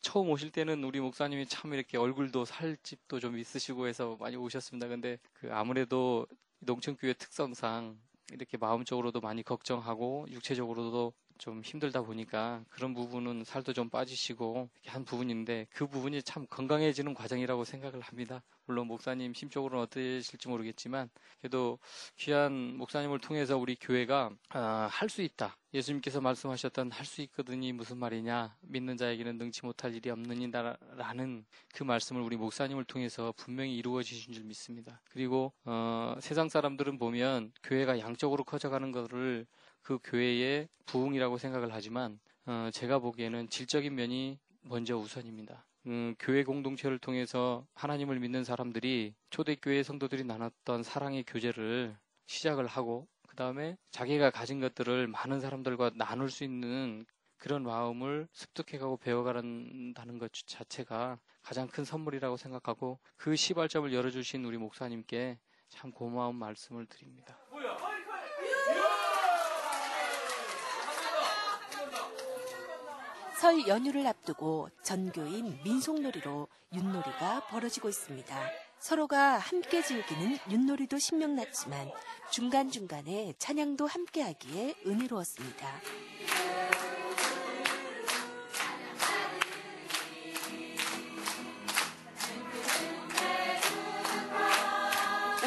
처음 0.00 0.30
오실 0.30 0.50
때는 0.50 0.82
우리 0.82 1.00
목사님이 1.00 1.46
참 1.46 1.72
이렇게 1.72 1.96
얼굴도 1.96 2.44
살집도 2.44 3.20
좀 3.20 3.38
있으시고 3.38 3.86
해서 3.86 4.16
많이 4.18 4.36
오셨습니다. 4.36 4.88
근데 4.88 5.18
그 5.32 5.48
아무래도 5.52 6.26
농촌교회 6.58 7.14
특성상 7.14 7.98
이렇게 8.32 8.56
마음적으로도 8.56 9.20
많이 9.20 9.42
걱정하고 9.42 10.26
육체적으로도 10.30 11.12
좀 11.40 11.62
힘들다 11.62 12.02
보니까 12.02 12.62
그런 12.68 12.92
부분은 12.92 13.44
살도 13.44 13.72
좀 13.72 13.88
빠지시고 13.88 14.68
이렇게 14.74 14.90
한 14.90 15.04
부분인데 15.04 15.66
그 15.70 15.86
부분이 15.86 16.22
참 16.22 16.46
건강해지는 16.48 17.14
과정이라고 17.14 17.64
생각을 17.64 18.00
합니다. 18.02 18.42
물론 18.66 18.86
목사님 18.86 19.34
심적으로는 19.34 19.84
어떠실지 19.84 20.46
모르겠지만 20.48 21.10
그래도 21.40 21.78
귀한 22.16 22.76
목사님을 22.76 23.18
통해서 23.18 23.56
우리 23.56 23.74
교회가 23.74 24.30
아, 24.50 24.88
할수 24.92 25.22
있다. 25.22 25.56
예수님께서 25.72 26.20
말씀하셨던 26.20 26.90
할 26.92 27.06
수 27.10 27.22
있거든이 27.22 27.72
무슨 27.72 27.98
말이냐 27.98 28.56
믿는 28.60 28.96
자에게는 28.96 29.38
능치 29.38 29.64
못할 29.64 29.94
일이 29.94 30.10
없느니라는 30.10 31.44
그 31.74 31.82
말씀을 31.82 32.22
우리 32.22 32.36
목사님을 32.36 32.84
통해서 32.84 33.32
분명히 33.36 33.76
이루어지신 33.76 34.32
줄 34.32 34.44
믿습니다. 34.44 35.00
그리고 35.10 35.52
어, 35.64 36.14
세상 36.20 36.48
사람들은 36.48 36.98
보면 36.98 37.52
교회가 37.64 37.98
양적으로 37.98 38.44
커져가는 38.44 38.92
것을 38.92 39.46
그 39.82 39.98
교회의 40.04 40.68
부흥이라고 40.86 41.38
생각을 41.38 41.72
하지만 41.72 42.18
어, 42.46 42.70
제가 42.72 42.98
보기에는 42.98 43.48
질적인 43.48 43.94
면이 43.94 44.38
먼저 44.62 44.96
우선입니다. 44.96 45.66
음, 45.86 46.14
교회 46.18 46.44
공동체를 46.44 46.98
통해서 46.98 47.66
하나님을 47.74 48.20
믿는 48.20 48.44
사람들이 48.44 49.14
초대교회 49.30 49.82
성도들이 49.82 50.24
나눴던 50.24 50.82
사랑의 50.82 51.24
교제를 51.24 51.96
시작을 52.26 52.66
하고 52.66 53.08
그 53.26 53.36
다음에 53.36 53.76
자기가 53.90 54.30
가진 54.30 54.60
것들을 54.60 55.06
많은 55.06 55.40
사람들과 55.40 55.92
나눌 55.96 56.30
수 56.30 56.44
있는 56.44 57.06
그런 57.38 57.62
마음을 57.62 58.28
습득해가고 58.32 58.98
배워가는다는 58.98 60.18
것 60.18 60.30
자체가 60.32 61.18
가장 61.42 61.68
큰 61.68 61.84
선물이라고 61.84 62.36
생각하고 62.36 62.98
그 63.16 63.34
시발점을 63.34 63.92
열어주신 63.92 64.44
우리 64.44 64.58
목사님께 64.58 65.38
참 65.68 65.90
고마운 65.90 66.36
말씀을 66.36 66.86
드립니다. 66.86 67.39
설 73.40 73.66
연휴를 73.66 74.06
앞두고 74.06 74.68
전교인 74.82 75.60
민속놀이로 75.64 76.46
윷놀이가 76.74 77.46
벌어지고 77.46 77.88
있습니다. 77.88 78.36
서로가 78.78 79.38
함께 79.38 79.80
즐기는 79.82 80.36
윷놀이도 80.50 80.98
신명났지만 80.98 81.90
중간중간에 82.30 83.32
찬양도 83.38 83.86
함께 83.86 84.20
하기에 84.20 84.74
은혜로웠습니다. 84.86 85.68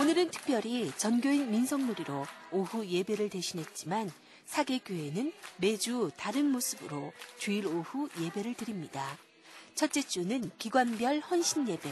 오늘은 0.01 0.31
특별히 0.31 0.91
전교인 0.97 1.51
민속놀이로 1.51 2.25
오후 2.53 2.87
예배를 2.87 3.29
대신했지만 3.29 4.09
사계교회는 4.53 5.33
매주 5.57 6.11
다른 6.15 6.51
모습으로 6.51 7.11
주일 7.39 7.65
오후 7.65 8.07
예배를 8.19 8.53
드립니다. 8.53 9.17
첫째 9.73 10.03
주는 10.03 10.51
기관별 10.59 11.21
헌신 11.21 11.67
예배, 11.67 11.89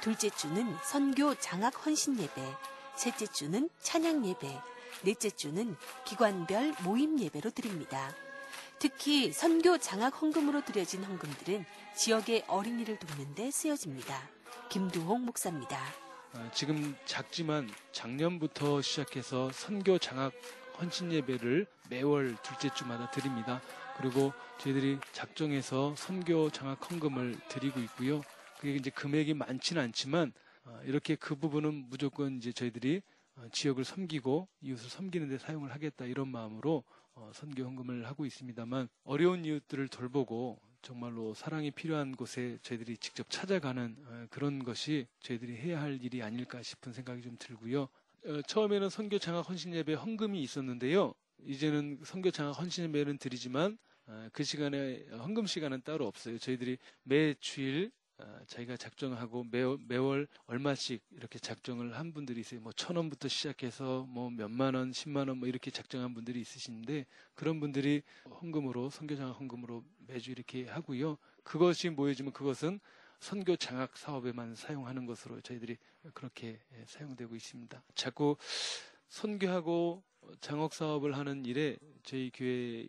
둘째 0.00 0.28
주는 0.30 0.76
선교 0.82 1.36
장학 1.36 1.86
헌신 1.86 2.18
예배, 2.18 2.42
셋째 2.96 3.28
주는 3.28 3.70
찬양 3.80 4.26
예배, 4.26 4.60
넷째 5.04 5.30
주는 5.30 5.76
기관별 6.04 6.74
모임 6.82 7.16
예배로 7.20 7.50
드립니다. 7.50 8.12
특히 8.80 9.30
선교 9.30 9.78
장학 9.78 10.20
헌금으로 10.20 10.64
드려진 10.64 11.04
헌금들은 11.04 11.64
지역의 11.94 12.46
어린이를 12.48 12.98
돕는 12.98 13.36
데 13.36 13.52
쓰여집니다. 13.52 14.28
김두홍 14.68 15.26
목사입니다. 15.26 15.78
아, 16.32 16.50
지금 16.52 16.96
작지만 17.06 17.70
작년부터 17.92 18.82
시작해서 18.82 19.52
선교 19.52 19.98
장학 19.98 20.32
헌신 20.80 21.12
예배를 21.12 21.66
매월 21.90 22.36
둘째 22.42 22.72
주마다 22.74 23.10
드립니다. 23.10 23.60
그리고 23.98 24.32
저희들이 24.58 24.98
작정해서 25.12 25.94
선교 25.94 26.48
장학 26.50 26.90
헌금을 26.90 27.38
드리고 27.48 27.80
있고요. 27.80 28.22
그게 28.58 28.74
이제 28.74 28.88
금액이 28.90 29.34
많지는 29.34 29.82
않지만 29.82 30.32
어, 30.64 30.80
이렇게 30.84 31.16
그 31.16 31.34
부분은 31.34 31.88
무조건 31.90 32.36
이제 32.36 32.52
저희들이 32.52 33.02
어, 33.36 33.44
지역을 33.52 33.84
섬기고 33.84 34.48
이웃을 34.62 34.88
섬기는 34.88 35.28
데 35.28 35.38
사용을 35.38 35.70
하겠다 35.72 36.06
이런 36.06 36.28
마음으로 36.28 36.84
어, 37.14 37.30
선교 37.34 37.62
헌금을 37.64 38.06
하고 38.06 38.24
있습니다만 38.24 38.88
어려운 39.04 39.44
이웃들을 39.44 39.88
돌보고 39.88 40.58
정말로 40.80 41.34
사랑이 41.34 41.70
필요한 41.70 42.16
곳에 42.16 42.58
저희들이 42.62 42.96
직접 42.96 43.28
찾아가는 43.28 44.28
그런 44.30 44.64
것이 44.64 45.06
저희들이 45.20 45.54
해야 45.58 45.82
할 45.82 46.02
일이 46.02 46.22
아닐까 46.22 46.62
싶은 46.62 46.94
생각이 46.94 47.20
좀 47.20 47.36
들고요. 47.38 47.88
처음에는 48.46 48.90
선교 48.90 49.18
장학 49.18 49.48
헌신 49.48 49.74
예배 49.74 49.94
헌금이 49.94 50.42
있었는데요. 50.42 51.14
이제는 51.46 52.00
선교 52.04 52.30
장학 52.30 52.58
헌신 52.58 52.84
예배는 52.84 53.18
드리지만 53.18 53.78
그 54.32 54.44
시간에 54.44 55.04
헌금 55.10 55.46
시간은 55.46 55.82
따로 55.84 56.06
없어요. 56.06 56.38
저희들이 56.38 56.78
매 57.02 57.34
주일 57.40 57.90
저희가 58.48 58.76
작정하고 58.76 59.44
매, 59.50 59.62
매월 59.88 60.28
얼마씩 60.46 61.02
이렇게 61.12 61.38
작정을 61.38 61.96
한 61.96 62.12
분들이 62.12 62.40
있어요. 62.40 62.60
뭐 62.60 62.72
천 62.74 62.96
원부터 62.96 63.28
시작해서 63.28 64.04
뭐 64.06 64.28
몇만 64.28 64.74
원, 64.74 64.92
십만 64.92 65.28
원 65.28 65.38
뭐 65.38 65.48
이렇게 65.48 65.70
작정한 65.70 66.12
분들이 66.12 66.40
있으신데 66.40 67.06
그런 67.34 67.60
분들이 67.60 68.02
헌금으로 68.42 68.90
선교장학 68.90 69.40
헌금으로 69.40 69.82
매주 70.06 70.30
이렇게 70.32 70.66
하고요. 70.66 71.16
그것이 71.44 71.88
모여지면 71.88 72.32
그것은 72.34 72.80
선교 73.20 73.54
장학 73.54 73.96
사업에만 73.96 74.54
사용하는 74.54 75.04
것으로 75.06 75.40
저희들이 75.42 75.76
그렇게 76.14 76.58
사용되고 76.86 77.36
있습니다. 77.36 77.82
자꾸 77.94 78.36
선교하고 79.08 80.02
장학 80.40 80.72
사업을 80.72 81.16
하는 81.16 81.44
일에 81.44 81.76
저희 82.02 82.30
교회 82.32 82.86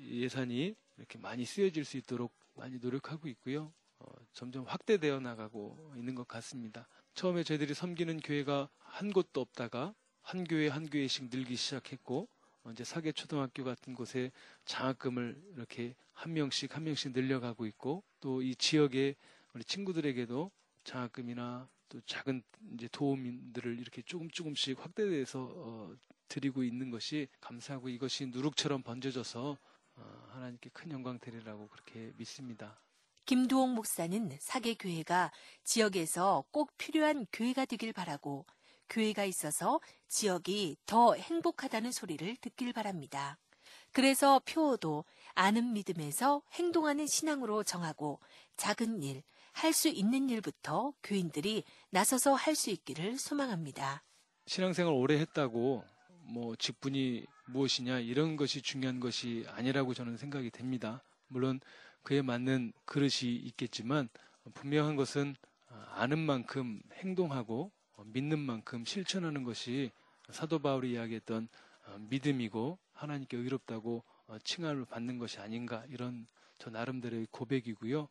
예산이 0.00 0.74
이렇게 0.96 1.18
많이 1.18 1.44
쓰여질 1.44 1.84
수 1.84 1.96
있도록 1.96 2.32
많이 2.54 2.78
노력하고 2.78 3.28
있고요. 3.28 3.72
어, 3.98 4.06
점점 4.32 4.64
확대되어 4.64 5.18
나가고 5.20 5.92
있는 5.96 6.14
것 6.14 6.26
같습니다. 6.28 6.88
처음에 7.14 7.42
저희들이 7.42 7.74
섬기는 7.74 8.20
교회가 8.20 8.68
한 8.78 9.12
곳도 9.12 9.40
없다가 9.40 9.94
한 10.22 10.44
교회 10.44 10.68
한 10.68 10.88
교회씩 10.88 11.30
늘기 11.30 11.56
시작했고 11.56 12.28
어, 12.62 12.70
이제 12.70 12.84
사계 12.84 13.10
초등학교 13.10 13.64
같은 13.64 13.94
곳에 13.94 14.30
장학금을 14.66 15.42
이렇게 15.56 15.96
한 16.12 16.32
명씩 16.32 16.76
한 16.76 16.84
명씩 16.84 17.12
늘려가고 17.12 17.66
있고 17.66 18.04
또 18.20 18.40
이 18.42 18.54
지역의 18.54 19.16
우리 19.54 19.64
친구들에게도 19.64 20.50
장학금이나 20.84 21.68
또 21.88 22.00
작은 22.02 22.42
이제 22.74 22.88
도움들을 22.92 23.78
이렇게 23.78 24.02
조금 24.02 24.28
조금씩 24.30 24.78
확대돼서 24.82 25.50
어, 25.54 25.96
드리고 26.28 26.62
있는 26.62 26.90
것이 26.90 27.28
감사하고 27.40 27.88
이것이 27.88 28.26
누룩처럼 28.26 28.82
번져져서 28.82 29.56
어, 29.96 30.28
하나님께 30.30 30.70
큰 30.72 30.90
영광 30.90 31.18
되리라고 31.18 31.68
그렇게 31.68 32.12
믿습니다. 32.16 32.78
김두홍 33.24 33.74
목사는 33.74 34.30
사계교회가 34.40 35.32
지역에서 35.64 36.44
꼭 36.50 36.72
필요한 36.78 37.26
교회가 37.32 37.66
되길 37.66 37.92
바라고 37.92 38.46
교회가 38.88 39.24
있어서 39.26 39.80
지역이 40.08 40.76
더 40.86 41.14
행복하다는 41.14 41.92
소리를 41.92 42.36
듣길 42.36 42.72
바랍니다. 42.72 43.38
그래서 43.98 44.40
표어도 44.46 45.04
아는 45.34 45.72
믿음에서 45.72 46.42
행동하는 46.52 47.08
신앙으로 47.08 47.64
정하고 47.64 48.20
작은 48.56 49.02
일, 49.02 49.24
할 49.50 49.72
수 49.72 49.88
있는 49.88 50.30
일부터 50.30 50.92
교인들이 51.02 51.64
나서서 51.90 52.34
할 52.34 52.54
수 52.54 52.70
있기를 52.70 53.18
소망합니다. 53.18 54.04
신앙생활 54.46 54.94
오래 54.94 55.18
했다고 55.18 55.82
뭐 56.32 56.54
직분이 56.54 57.26
무엇이냐 57.46 57.98
이런 57.98 58.36
것이 58.36 58.62
중요한 58.62 59.00
것이 59.00 59.44
아니라고 59.48 59.94
저는 59.94 60.16
생각이 60.16 60.52
됩니다. 60.52 61.02
물론 61.26 61.58
그에 62.04 62.22
맞는 62.22 62.72
그릇이 62.84 63.34
있겠지만 63.46 64.08
분명한 64.54 64.94
것은 64.94 65.34
아는 65.96 66.20
만큼 66.20 66.80
행동하고 66.92 67.72
믿는 68.04 68.38
만큼 68.38 68.84
실천하는 68.84 69.42
것이 69.42 69.90
사도 70.30 70.60
바울이 70.60 70.92
이야기했던 70.92 71.48
믿음이고 71.98 72.78
하나님께 72.98 73.36
의롭다고 73.36 74.04
칭함을 74.44 74.84
받는 74.84 75.18
것이 75.18 75.38
아닌가 75.38 75.84
이런 75.88 76.26
저 76.58 76.70
나름대로의 76.70 77.28
고백이고요. 77.30 78.08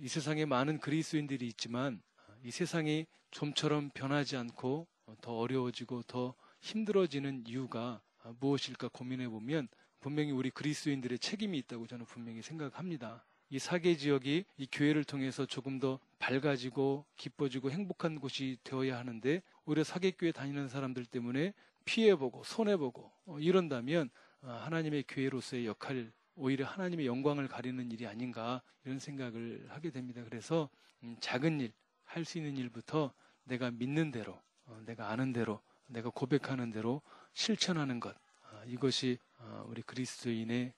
이 0.00 0.08
세상에 0.08 0.44
많은 0.44 0.78
그리스도인들이 0.78 1.46
있지만 1.48 2.00
이 2.42 2.50
세상이 2.50 3.06
좀처럼 3.30 3.90
변하지 3.90 4.36
않고 4.36 4.86
어, 5.06 5.14
더 5.20 5.36
어려워지고 5.36 6.02
더 6.04 6.34
힘들어지는 6.60 7.44
이유가 7.46 8.00
아, 8.22 8.34
무엇일까 8.40 8.88
고민해 8.88 9.28
보면 9.28 9.68
분명히 10.00 10.30
우리 10.30 10.50
그리스도인들의 10.50 11.18
책임이 11.18 11.58
있다고 11.58 11.86
저는 11.86 12.06
분명히 12.06 12.42
생각합니다. 12.42 13.24
이 13.50 13.58
사계 13.58 13.96
지역이 13.96 14.44
이 14.56 14.66
교회를 14.70 15.04
통해서 15.04 15.44
조금 15.44 15.80
더 15.80 15.98
밝아지고 16.18 17.04
기뻐지고 17.16 17.70
행복한 17.70 18.20
곳이 18.20 18.58
되어야 18.62 18.96
하는데 18.98 19.42
오히려 19.64 19.82
사계교회 19.84 20.32
다니는 20.32 20.68
사람들 20.68 21.04
때문에 21.06 21.52
피해보고 21.84 22.44
손해보고 22.44 23.12
어, 23.26 23.38
이런다면 23.38 24.10
어, 24.42 24.50
하나님의 24.64 25.04
교회로서의 25.08 25.66
역할 25.66 26.12
오히려 26.36 26.66
하나님의 26.66 27.06
영광을 27.06 27.48
가리는 27.48 27.90
일이 27.90 28.06
아닌가 28.06 28.62
이런 28.84 28.98
생각을 28.98 29.66
하게 29.68 29.90
됩니다. 29.90 30.22
그래서 30.24 30.70
음, 31.02 31.16
작은 31.20 31.60
일, 31.60 31.72
할 32.04 32.24
수 32.24 32.38
있는 32.38 32.56
일부터 32.56 33.12
내가 33.44 33.70
믿는 33.70 34.10
대로, 34.10 34.40
어, 34.64 34.80
내가 34.84 35.10
아는 35.10 35.32
대로, 35.32 35.60
내가 35.86 36.10
고백하는 36.10 36.70
대로 36.70 37.02
실천하는 37.34 38.00
것 38.00 38.16
아, 38.50 38.64
이것이 38.66 39.18
어, 39.38 39.64
우리 39.68 39.82
그리스도인의 39.82 40.66
에, 40.66 40.72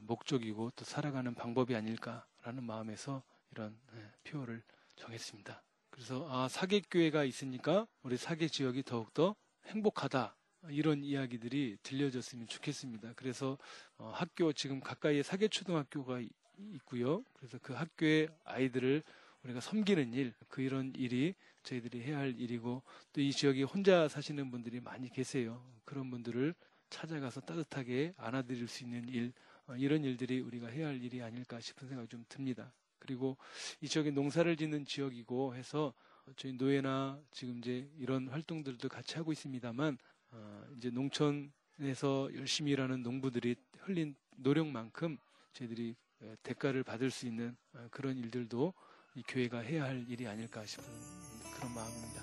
목적이고 0.00 0.70
또 0.76 0.84
살아가는 0.84 1.34
방법이 1.34 1.74
아닐까라는 1.74 2.64
마음에서 2.64 3.22
이런 3.50 3.76
에, 3.94 4.10
표어를 4.24 4.62
정했습니다. 4.96 5.62
그래서 5.90 6.26
아 6.30 6.48
사계 6.48 6.80
교회가 6.80 7.24
있으니까 7.24 7.86
우리 8.02 8.16
사계 8.16 8.48
지역이 8.48 8.82
더욱더 8.84 9.34
행복하다 9.66 10.34
이런 10.70 11.02
이야기들이 11.02 11.76
들려졌으면 11.82 12.46
좋겠습니다. 12.46 13.12
그래서 13.16 13.58
어, 13.98 14.10
학교 14.14 14.52
지금 14.52 14.80
가까이에 14.80 15.22
사계초등학교가 15.22 16.20
이- 16.20 16.28
있고요. 16.74 17.24
그래서 17.34 17.58
그 17.62 17.72
학교의 17.72 18.28
아이들을 18.44 19.02
우리가 19.42 19.60
섬기는 19.60 20.12
일, 20.12 20.32
그 20.48 20.62
이런 20.62 20.92
일이 20.94 21.34
저희들이 21.64 22.02
해야 22.02 22.18
할 22.18 22.38
일이고 22.38 22.82
또 23.12 23.20
이 23.20 23.32
지역에 23.32 23.62
혼자 23.64 24.06
사시는 24.08 24.50
분들이 24.50 24.80
많이 24.80 25.08
계세요. 25.10 25.64
그런 25.84 26.10
분들을 26.10 26.54
찾아가서 26.90 27.40
따뜻하게 27.40 28.14
안아드릴 28.16 28.68
수 28.68 28.84
있는 28.84 29.08
일, 29.08 29.32
어, 29.66 29.74
이런 29.76 30.04
일들이 30.04 30.40
우리가 30.40 30.68
해야 30.68 30.88
할 30.88 31.02
일이 31.02 31.22
아닐까 31.22 31.58
싶은 31.58 31.88
생각이 31.88 32.08
좀 32.08 32.24
듭니다. 32.28 32.72
그리고 32.98 33.36
이 33.80 33.88
지역에 33.88 34.10
농사를 34.12 34.54
짓는 34.56 34.84
지역이고 34.84 35.56
해서 35.56 35.92
저희 36.36 36.52
노예나 36.52 37.20
지금 37.32 37.58
이제 37.58 37.90
이런 37.98 38.28
활동들도 38.28 38.88
같이 38.88 39.16
하고 39.16 39.32
있습니다만 39.32 39.98
어, 40.32 40.64
이제 40.76 40.90
농촌에서 40.90 42.30
열심히 42.34 42.72
일하는 42.72 43.02
농부들이 43.02 43.56
흘린 43.80 44.14
노력만큼 44.36 45.18
저희들이 45.52 45.94
에, 46.22 46.36
대가를 46.42 46.82
받을 46.82 47.10
수 47.10 47.26
있는 47.26 47.56
어, 47.74 47.86
그런 47.90 48.16
일들도 48.16 48.72
이 49.14 49.22
교회가 49.28 49.58
해야 49.60 49.84
할 49.84 50.04
일이 50.08 50.26
아닐까 50.26 50.64
싶은 50.64 50.84
그런 51.54 51.74
마음입니다. 51.74 52.22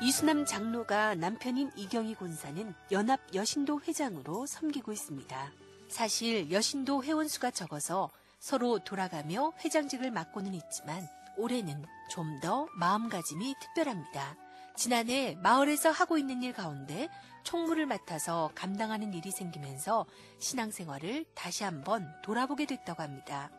이수남 0.00 0.44
장로가 0.44 1.14
남편인 1.14 1.70
이경희 1.76 2.14
권사는 2.16 2.74
연합 2.90 3.20
여신도 3.34 3.82
회장으로 3.82 4.46
섬기고 4.46 4.90
있습니다. 4.92 5.52
사실 5.88 6.50
여신도 6.50 7.04
회원수가 7.04 7.52
적어서 7.52 8.10
서로 8.40 8.80
돌아가며 8.82 9.52
회장직을 9.64 10.10
맡고는 10.10 10.54
있지만 10.54 11.06
올해는 11.36 11.84
좀 12.10 12.40
더 12.40 12.66
마음가짐이 12.74 13.54
특별합니다. 13.60 14.36
지난해 14.76 15.36
마을에서 15.42 15.90
하고 15.90 16.18
있는 16.18 16.42
일 16.42 16.52
가운데 16.52 17.08
총무를 17.44 17.86
맡아서 17.86 18.50
감당하는 18.54 19.12
일이 19.12 19.30
생기면서 19.30 20.06
신앙생활을 20.38 21.24
다시 21.34 21.64
한번 21.64 22.08
돌아보게 22.22 22.66
됐다고 22.66 23.02
합니다. 23.02 23.50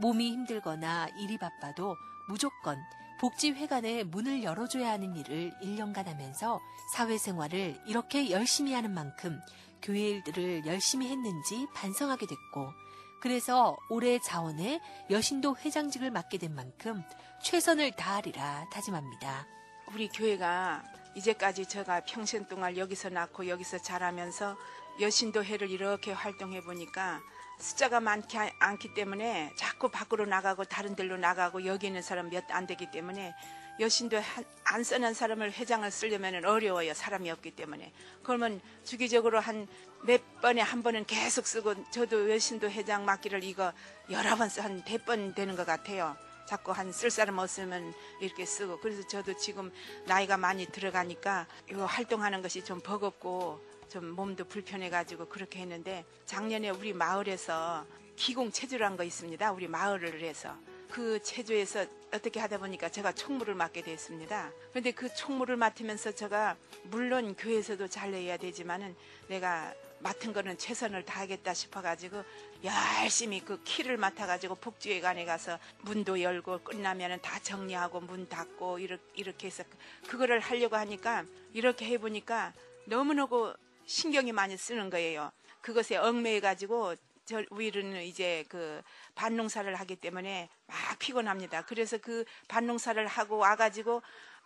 몸이 0.00 0.30
힘들거나 0.32 1.08
일이 1.18 1.38
바빠도 1.38 1.96
무조건 2.28 2.78
복지회관에 3.20 4.04
문을 4.04 4.42
열어줘야 4.42 4.90
하는 4.90 5.14
일을 5.14 5.52
1년간 5.62 6.06
하면서 6.06 6.60
사회생활을 6.94 7.80
이렇게 7.86 8.30
열심히 8.30 8.72
하는 8.72 8.92
만큼 8.92 9.40
교회 9.80 10.00
일들을 10.08 10.66
열심히 10.66 11.08
했는지 11.08 11.66
반성하게 11.74 12.26
됐고 12.26 12.72
그래서 13.20 13.76
올해 13.88 14.18
자원에 14.18 14.80
여신도 15.08 15.56
회장직을 15.58 16.10
맡게 16.10 16.38
된 16.38 16.54
만큼 16.54 17.04
최선을 17.44 17.92
다하리라 17.92 18.68
다짐합니다. 18.72 19.46
우리 19.94 20.08
교회가 20.08 20.82
이제까지 21.14 21.66
제가 21.66 22.00
평생 22.00 22.46
동안 22.46 22.76
여기서 22.76 23.10
낳고 23.10 23.48
여기서 23.48 23.78
자라면서 23.78 24.56
여신도회를 25.00 25.70
이렇게 25.70 26.12
활동해 26.12 26.62
보니까 26.62 27.20
숫자가 27.58 28.00
많지 28.00 28.38
않- 28.38 28.50
않기 28.58 28.94
때문에 28.94 29.52
자꾸 29.56 29.90
밖으로 29.90 30.24
나가고 30.26 30.64
다른 30.64 30.96
데로 30.96 31.16
나가고 31.16 31.66
여기 31.66 31.88
있는 31.88 32.02
사람 32.02 32.30
몇 32.30 32.44
안 32.50 32.66
되기 32.66 32.90
때문에 32.90 33.34
여신도 33.80 34.18
한- 34.18 34.44
안 34.64 34.84
쓰는 34.84 35.14
사람을 35.14 35.52
회장을 35.52 35.90
쓰려면 35.90 36.44
어려워요. 36.44 36.92
사람이 36.94 37.30
없기 37.30 37.52
때문에. 37.52 37.92
그러면 38.22 38.60
주기적으로 38.84 39.40
한 39.40 39.66
몇 40.04 40.20
번에 40.40 40.60
한 40.60 40.82
번은 40.82 41.04
계속 41.06 41.46
쓰고 41.46 41.90
저도 41.90 42.28
여신도 42.30 42.68
회장 42.70 43.04
맡기를 43.04 43.44
이거 43.44 43.72
여러 44.10 44.34
번 44.36 44.48
한 44.48 44.82
백 44.84 45.04
번 45.04 45.32
되는 45.34 45.54
것 45.54 45.64
같아요 45.64 46.16
자꾸 46.52 46.70
한 46.72 46.92
쓸 46.92 47.10
사람 47.10 47.38
없으면 47.38 47.94
이렇게 48.20 48.44
쓰고 48.44 48.78
그래서 48.80 49.06
저도 49.08 49.34
지금 49.38 49.72
나이가 50.04 50.36
많이 50.36 50.66
들어가니까 50.66 51.46
이거 51.70 51.86
활동하는 51.86 52.42
것이 52.42 52.62
좀 52.62 52.78
버겁고 52.80 53.58
좀 53.88 54.10
몸도 54.10 54.44
불편해가지고 54.44 55.28
그렇게 55.28 55.60
했는데 55.60 56.04
작년에 56.26 56.68
우리 56.68 56.92
마을에서 56.92 57.86
기공 58.16 58.52
체조란 58.52 58.98
거 58.98 59.02
있습니다. 59.04 59.50
우리 59.52 59.66
마을을 59.66 60.20
해서 60.20 60.54
그 60.90 61.22
체조에서 61.22 61.86
어떻게 62.12 62.38
하다 62.38 62.58
보니까 62.58 62.90
제가 62.90 63.12
총무를 63.12 63.54
맡게 63.54 63.80
됐습니다. 63.80 64.52
그런데 64.72 64.90
그 64.90 65.08
총무를 65.14 65.56
맡으면서 65.56 66.12
제가 66.12 66.58
물론 66.84 67.34
교회에서도 67.34 67.88
잘해야 67.88 68.36
되지만은 68.36 68.94
내가 69.28 69.72
맡은 70.02 70.32
거는 70.32 70.58
최선을 70.58 71.04
다하겠다 71.04 71.54
싶어가지고 71.54 72.22
열심히 72.64 73.40
그 73.40 73.62
키를 73.62 73.96
맡아가지고 73.96 74.56
복지회관에 74.56 75.24
가서 75.24 75.58
문도 75.82 76.20
열고 76.20 76.60
끝나면은 76.64 77.20
다 77.22 77.38
정리하고 77.40 78.00
문 78.00 78.28
닫고 78.28 78.78
이렇게, 78.78 79.02
이렇게 79.14 79.46
해서 79.46 79.64
그거를 80.08 80.40
하려고 80.40 80.76
하니까 80.76 81.24
이렇게 81.52 81.86
해보니까 81.86 82.52
너무너무 82.86 83.54
신경이 83.86 84.32
많이 84.32 84.56
쓰는 84.56 84.90
거예요. 84.90 85.30
그것에 85.60 85.96
얽매여가지고 85.96 86.96
저 87.24 87.42
우리는 87.50 88.02
이제 88.02 88.44
그 88.48 88.82
반농사를 89.14 89.72
하기 89.74 89.96
때문에 89.96 90.48
막 90.66 90.98
피곤합니다. 90.98 91.64
그래서 91.66 91.96
그 91.98 92.24
반농사를 92.48 93.06
하고 93.06 93.36
와가지고 93.36 94.02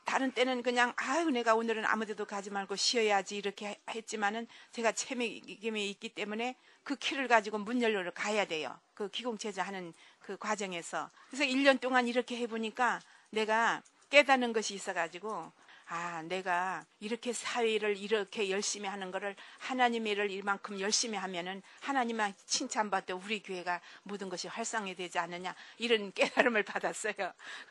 다른 0.06 0.30
때는 0.30 0.62
그냥 0.62 0.92
아유 0.96 1.30
내가 1.30 1.56
오늘은 1.56 1.84
아무데도 1.84 2.24
가지 2.26 2.48
말고 2.48 2.76
쉬어야지 2.76 3.36
이렇게 3.36 3.78
했지만은 3.90 4.46
제가 4.70 4.92
책임이 4.92 5.90
있기 5.90 6.10
때문에 6.10 6.54
그 6.84 6.94
키를 6.94 7.26
가지고 7.26 7.58
문 7.58 7.82
열러 7.82 8.08
가야 8.12 8.44
돼요. 8.44 8.78
그 8.94 9.10
기공체조 9.10 9.60
하는 9.60 9.92
그 10.20 10.36
과정에서. 10.36 11.10
그래서 11.28 11.44
1년 11.44 11.80
동안 11.80 12.06
이렇게 12.06 12.36
해보니까 12.36 13.00
내가 13.30 13.82
깨닫는 14.10 14.52
것이 14.52 14.74
있어가지고 14.74 15.52
아, 15.88 16.20
내가 16.22 16.84
이렇게 16.98 17.32
사회를 17.32 17.96
이렇게 17.96 18.50
열심히 18.50 18.88
하는 18.88 19.12
거를 19.12 19.36
하나님의 19.58 20.12
일을 20.14 20.30
이만큼 20.32 20.80
열심히 20.80 21.16
하면은 21.16 21.62
하나님만 21.80 22.34
칭찬받도 22.46 23.16
우리 23.24 23.40
교회가 23.40 23.80
모든 24.02 24.28
것이 24.28 24.48
활성화 24.48 24.94
되지 24.94 25.18
않느냐 25.20 25.54
이런 25.78 26.10
깨달음을 26.14 26.64
받았어요. 26.64 27.14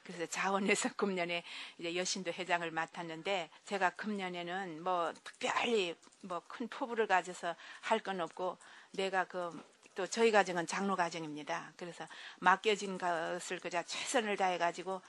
그래서 0.04 0.26
자원에서 0.28 0.94
금년에 0.96 1.44
이제 1.78 1.96
여신도 1.96 2.32
회장을 2.32 2.70
맡았는데 2.72 3.50
제가 3.66 3.90
금년에는 3.92 4.82
뭐 4.84 5.14
특별히 5.24 5.96
뭐 6.22 6.42
큰 6.48 6.68
포부를 6.70 7.08
가져서 7.08 7.56
할 7.82 8.00
건 8.00 8.22
없고 8.22 8.58
내가 8.92 9.26
그또 9.26 10.08
저희 10.08 10.32
가정은 10.32 10.68
장로 10.68 10.96
가정입니다. 10.96 11.74
그래서 11.76 12.08
맡겨진 12.40 12.98
것을 12.98 13.60
그저 13.60 13.84
최선을 13.84 14.38
다해가지고 14.38 15.02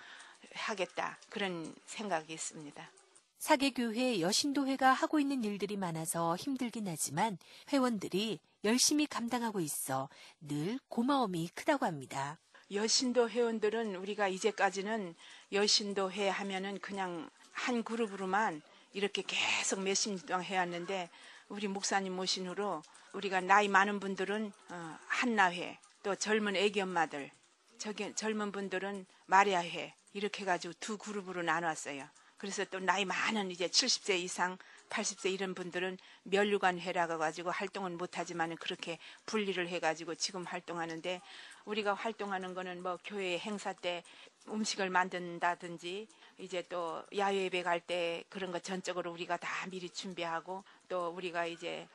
하겠다 0.54 1.18
그런 1.28 1.74
생각이 1.86 2.32
있습니다. 2.32 2.90
사계교회 3.38 4.20
여신도회가 4.20 4.92
하고 4.92 5.20
있는 5.20 5.44
일들이 5.44 5.76
많아서 5.76 6.36
힘들긴 6.36 6.88
하지만 6.88 7.38
회원들이 7.72 8.40
열심히 8.64 9.06
감당하고 9.06 9.60
있어 9.60 10.08
늘 10.40 10.78
고마움이 10.88 11.50
크다고 11.54 11.86
합니다. 11.86 12.38
여신도 12.72 13.30
회원들은 13.30 13.94
우리가 13.94 14.26
이제까지는 14.28 15.14
여신도 15.52 16.10
회 16.10 16.28
하면은 16.28 16.80
그냥 16.80 17.30
한 17.52 17.84
그룹으로만 17.84 18.62
이렇게 18.92 19.22
계속 19.26 19.80
몇십 19.82 20.12
년 20.12 20.26
동안 20.26 20.42
해왔는데 20.42 21.08
우리 21.48 21.68
목사님 21.68 22.14
모신 22.14 22.48
후로 22.48 22.82
우리가 23.12 23.40
나이 23.40 23.68
많은 23.68 24.00
분들은 24.00 24.52
어, 24.70 24.98
한나회 25.06 25.78
또 26.02 26.14
젊은 26.16 26.56
애기 26.56 26.80
엄마들 26.80 27.30
저기 27.78 28.12
젊은 28.14 28.50
분들은 28.50 29.06
마리아회 29.26 29.94
이렇게 30.16 30.42
해가지고 30.42 30.72
두 30.80 30.96
그룹으로 30.96 31.42
나눴어요. 31.42 32.08
그래서 32.38 32.64
또 32.64 32.80
나이 32.80 33.04
많은 33.04 33.50
이제 33.50 33.68
70세 33.68 34.18
이상 34.18 34.56
80세 34.88 35.30
이런 35.30 35.54
분들은 35.54 35.98
면류관 36.22 36.80
회라고 36.80 37.18
가지고 37.18 37.50
활동은 37.50 37.98
못하지만 37.98 38.56
그렇게 38.56 38.98
분리를 39.26 39.68
해가지고 39.68 40.14
지금 40.14 40.44
활동하는데 40.44 41.20
우리가 41.66 41.92
활동하는 41.92 42.54
거는 42.54 42.82
뭐 42.82 42.98
교회 43.04 43.38
행사 43.38 43.74
때 43.74 44.02
음식을 44.48 44.88
만든다든지 44.88 46.08
이제 46.38 46.62
또 46.70 47.04
야외 47.16 47.44
예배 47.44 47.62
갈 47.62 47.80
때 47.80 48.24
그런 48.30 48.52
거 48.52 48.58
전적으로 48.58 49.12
우리가 49.12 49.36
다 49.36 49.66
미리 49.68 49.90
준비하고 49.90 50.64
또 50.88 51.08
우리가 51.08 51.44
이제 51.46 51.86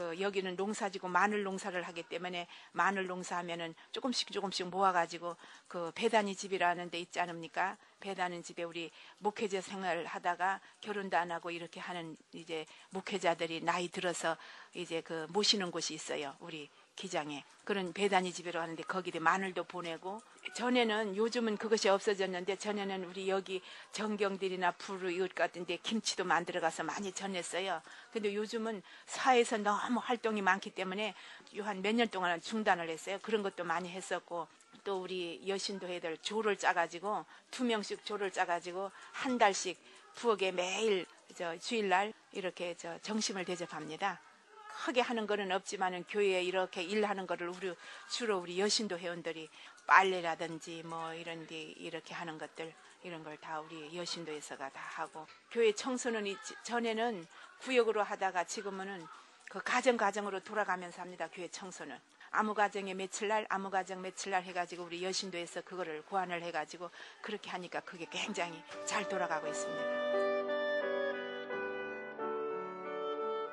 그 0.00 0.18
여기는 0.18 0.56
농사지고 0.56 1.08
마늘 1.08 1.42
농사를 1.42 1.82
하기 1.82 2.04
때문에 2.04 2.46
마늘 2.72 3.06
농사하면은 3.06 3.74
조금씩 3.92 4.32
조금씩 4.32 4.68
모아가지고 4.68 5.36
그 5.68 5.92
배단위 5.94 6.34
집이라는 6.34 6.88
데 6.88 6.98
있지 7.00 7.20
않습니까? 7.20 7.76
배단위 8.00 8.42
집에 8.42 8.62
우리 8.62 8.90
목회자 9.18 9.60
생활을 9.60 10.06
하다가 10.06 10.62
결혼도 10.80 11.18
안 11.18 11.30
하고 11.30 11.50
이렇게 11.50 11.80
하는 11.80 12.16
이제 12.32 12.64
목회자들이 12.88 13.60
나이 13.60 13.88
들어서 13.88 14.38
이제 14.72 15.02
그 15.02 15.26
모시는 15.28 15.70
곳이 15.70 15.92
있어요. 15.92 16.34
우리 16.40 16.70
기장에 17.00 17.42
그런 17.64 17.94
배단위 17.94 18.30
집으로 18.30 18.60
하는데 18.60 18.82
거기에 18.82 19.20
마늘도 19.20 19.64
보내고 19.64 20.20
전에는 20.54 21.16
요즘은 21.16 21.56
그것이 21.56 21.88
없어졌는데 21.88 22.56
전에는 22.56 23.04
우리 23.04 23.30
여기 23.30 23.62
정경들이나 23.92 24.72
부르 24.72 25.10
이웃 25.10 25.34
같은데 25.34 25.78
김치도 25.82 26.24
만들어 26.24 26.60
가서 26.60 26.82
많이 26.82 27.10
전했어요. 27.12 27.80
근데 28.12 28.34
요즘은 28.34 28.82
사회에서 29.06 29.56
너무 29.58 29.98
활동이 30.02 30.42
많기 30.42 30.68
때문에 30.70 31.14
한 31.62 31.80
몇 31.80 31.94
년 31.94 32.06
동안은 32.08 32.42
중단을 32.42 32.90
했어요. 32.90 33.18
그런 33.22 33.42
것도 33.42 33.64
많이 33.64 33.88
했었고 33.88 34.46
또 34.84 35.00
우리 35.00 35.42
여신도 35.46 35.88
애들 35.88 36.18
조를 36.18 36.58
짜가지고 36.58 37.24
두 37.50 37.64
명씩 37.64 38.04
조를 38.04 38.30
짜가지고 38.30 38.90
한 39.12 39.38
달씩 39.38 39.78
부엌에 40.16 40.52
매일 40.52 41.06
저 41.34 41.56
주일날 41.56 42.12
이렇게 42.32 42.74
저 42.76 42.98
정심을 42.98 43.46
대접합니다. 43.46 44.20
크게 44.84 45.00
하는 45.02 45.26
거는 45.26 45.52
없지만은 45.52 46.04
교회에 46.08 46.42
이렇게 46.42 46.82
일하는 46.82 47.26
거를 47.26 47.48
우리 47.48 47.74
주로 48.08 48.38
우리 48.38 48.58
여신도 48.58 48.98
회원들이 48.98 49.48
빨래라든지 49.86 50.82
뭐 50.84 51.12
이런 51.14 51.46
데 51.46 51.60
이렇게 51.60 52.14
하는 52.14 52.38
것들 52.38 52.72
이런 53.02 53.22
걸 53.24 53.36
다 53.38 53.60
우리 53.60 53.96
여신도에서가 53.96 54.68
다 54.70 54.80
하고 54.94 55.26
교회 55.50 55.72
청소는 55.72 56.26
이- 56.26 56.36
전에는 56.64 57.26
구역으로 57.60 58.02
하다가 58.02 58.44
지금은 58.44 59.06
그 59.50 59.60
가정 59.62 59.96
가정으로 59.96 60.40
돌아가면서 60.40 61.02
합니다. 61.02 61.28
교회 61.32 61.48
청소는 61.48 61.98
아무 62.30 62.54
가정에 62.54 62.94
며칠 62.94 63.28
날 63.28 63.44
아무 63.48 63.70
가정 63.70 64.00
며칠 64.02 64.30
날 64.32 64.42
해가지고 64.44 64.84
우리 64.84 65.02
여신도에서 65.04 65.62
그거를 65.62 66.02
고안을 66.02 66.42
해가지고 66.42 66.90
그렇게 67.20 67.50
하니까 67.50 67.80
그게 67.80 68.06
굉장히 68.10 68.62
잘 68.86 69.08
돌아가고 69.08 69.48
있습니다. 69.48 70.09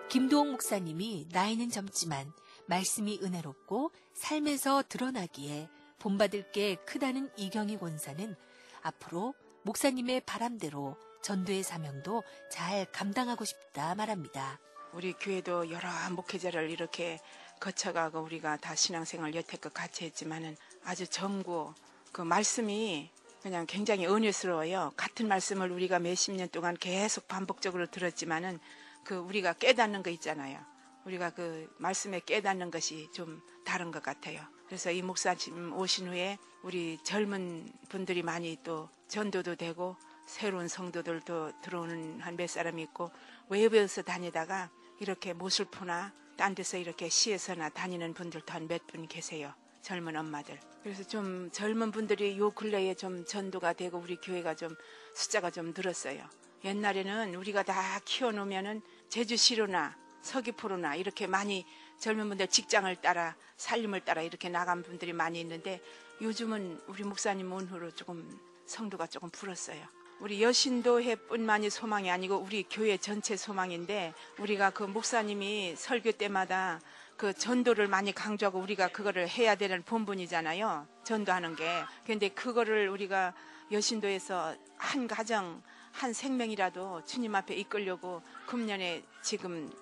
김도옥 0.09 0.51
목사님이 0.51 1.27
나이는 1.31 1.69
젊지만 1.69 2.31
말씀이 2.67 3.19
은혜롭고 3.21 3.91
삶에서 4.13 4.83
드러나기에 4.87 5.67
본받을 5.99 6.51
게 6.51 6.75
크다는 6.85 7.29
이경희 7.35 7.77
권사는 7.77 8.35
앞으로 8.81 9.33
목사님의 9.63 10.21
바람대로 10.21 10.95
전도의 11.21 11.63
사명도 11.63 12.23
잘 12.49 12.85
감당하고 12.91 13.43
싶다 13.43 13.95
말합니다. 13.95 14.59
우리 14.93 15.11
교회도 15.11 15.71
여러 15.71 15.89
목회자를 16.11 16.69
이렇게 16.69 17.19
거쳐가고 17.59 18.21
우리가 18.21 18.55
다 18.57 18.75
신앙생활 18.75 19.35
여태껏 19.35 19.73
같이 19.73 20.05
했지만은 20.05 20.55
아주 20.85 21.05
정고 21.05 21.73
그 22.13 22.21
말씀이 22.21 23.09
그냥 23.41 23.65
굉장히 23.67 24.07
은혜스러워요. 24.07 24.93
같은 24.95 25.27
말씀을 25.27 25.69
우리가 25.71 25.99
몇십 25.99 26.33
년 26.35 26.47
동안 26.47 26.77
계속 26.79 27.27
반복적으로 27.27 27.87
들었지만은 27.87 28.59
그 29.07 29.15
우리가 29.15 29.53
깨닫는 29.53 30.03
거 30.03 30.09
있잖아요. 30.09 30.59
우리가 31.05 31.29
그 31.29 31.73
말씀에 31.77 32.19
깨닫는 32.19 32.71
것이 32.71 33.09
좀 33.13 33.41
다른 33.65 33.89
것 33.89 34.03
같아요. 34.03 34.41
그래서 34.65 34.91
이 34.91 35.01
목사님 35.01 35.71
오신 35.73 36.09
후에 36.09 36.37
우리 36.61 36.97
젊은 37.05 37.71
분들이 37.87 38.21
많이 38.21 38.57
또 38.65 38.89
전도도 39.07 39.55
되고 39.55 39.95
새로운 40.27 40.67
성도들도 40.67 41.61
들어오는 41.61 42.19
한 42.19 42.35
몇 42.35 42.49
사람이 42.49 42.81
있고 42.83 43.09
외부에서 43.47 44.01
다니다가 44.01 44.69
이렇게 44.99 45.31
모슬포나 45.31 46.11
딴 46.35 46.53
데서 46.53 46.75
이렇게 46.77 47.07
시에서나 47.07 47.69
다니는 47.69 48.13
분들도 48.13 48.51
한 48.51 48.67
몇 48.67 48.85
분 48.87 49.07
계세요. 49.07 49.53
젊은 49.81 50.17
엄마들. 50.17 50.59
그래서 50.83 51.01
좀 51.05 51.49
젊은 51.53 51.91
분들이 51.91 52.37
요 52.37 52.51
근래에 52.51 52.93
좀 52.95 53.23
전도가 53.23 53.71
되고 53.71 53.97
우리 53.99 54.17
교회가 54.17 54.55
좀 54.55 54.75
숫자가 55.15 55.49
좀 55.49 55.73
늘었어요. 55.73 56.27
옛날에는 56.63 57.35
우리가 57.35 57.63
다 57.63 57.99
키워놓으면은 58.03 58.81
제주시로나 59.09 59.95
서귀포로나 60.21 60.95
이렇게 60.95 61.27
많이 61.27 61.65
젊은 61.99 62.27
분들 62.29 62.47
직장을 62.47 62.93
따라 62.97 63.35
살림을 63.57 64.01
따라 64.01 64.21
이렇게 64.21 64.49
나간 64.49 64.83
분들이 64.83 65.13
많이 65.13 65.39
있는데 65.39 65.81
요즘은 66.21 66.81
우리 66.87 67.03
목사님 67.03 67.51
온후로 67.51 67.91
조금 67.91 68.27
성도가 68.65 69.07
조금 69.07 69.29
불었어요. 69.29 69.81
우리 70.19 70.41
여신도회뿐만이 70.41 71.69
소망이 71.69 72.09
아니고 72.09 72.37
우리 72.37 72.63
교회 72.63 72.97
전체 72.97 73.37
소망인데 73.37 74.13
우리가 74.39 74.71
그 74.71 74.83
목사님이 74.83 75.75
설교 75.77 76.13
때마다 76.13 76.81
그 77.17 77.33
전도를 77.33 77.87
많이 77.87 78.11
강조하고 78.11 78.59
우리가 78.59 78.89
그거를 78.89 79.29
해야 79.29 79.55
되는 79.55 79.83
본분이잖아요. 79.83 80.87
전도하는 81.03 81.55
게. 81.55 81.67
근데 82.05 82.29
그거를 82.29 82.89
우리가 82.89 83.33
여신도에서 83.71 84.55
한 84.77 85.07
가정, 85.07 85.61
한 85.97 86.13
생명이라도 86.13 87.03
주님 87.05 87.33
앞에 87.33 87.55
이끌려고 87.55 88.21
금년에 88.45 89.03
지금 89.23 89.73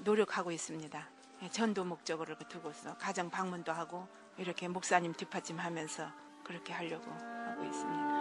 노력하고 0.00 0.50
있습니다. 0.52 1.08
예, 1.42 1.48
전도 1.48 1.84
목적으로 1.84 2.36
두고서 2.36 2.98
가정 2.98 3.30
방문도 3.30 3.72
하고 3.72 4.06
이렇게 4.36 4.68
목사님 4.68 5.14
뒷받침 5.14 5.58
하면서 5.58 6.10
그렇게 6.44 6.74
하려고 6.74 7.10
하고 7.10 7.64
있습니다. 7.64 8.12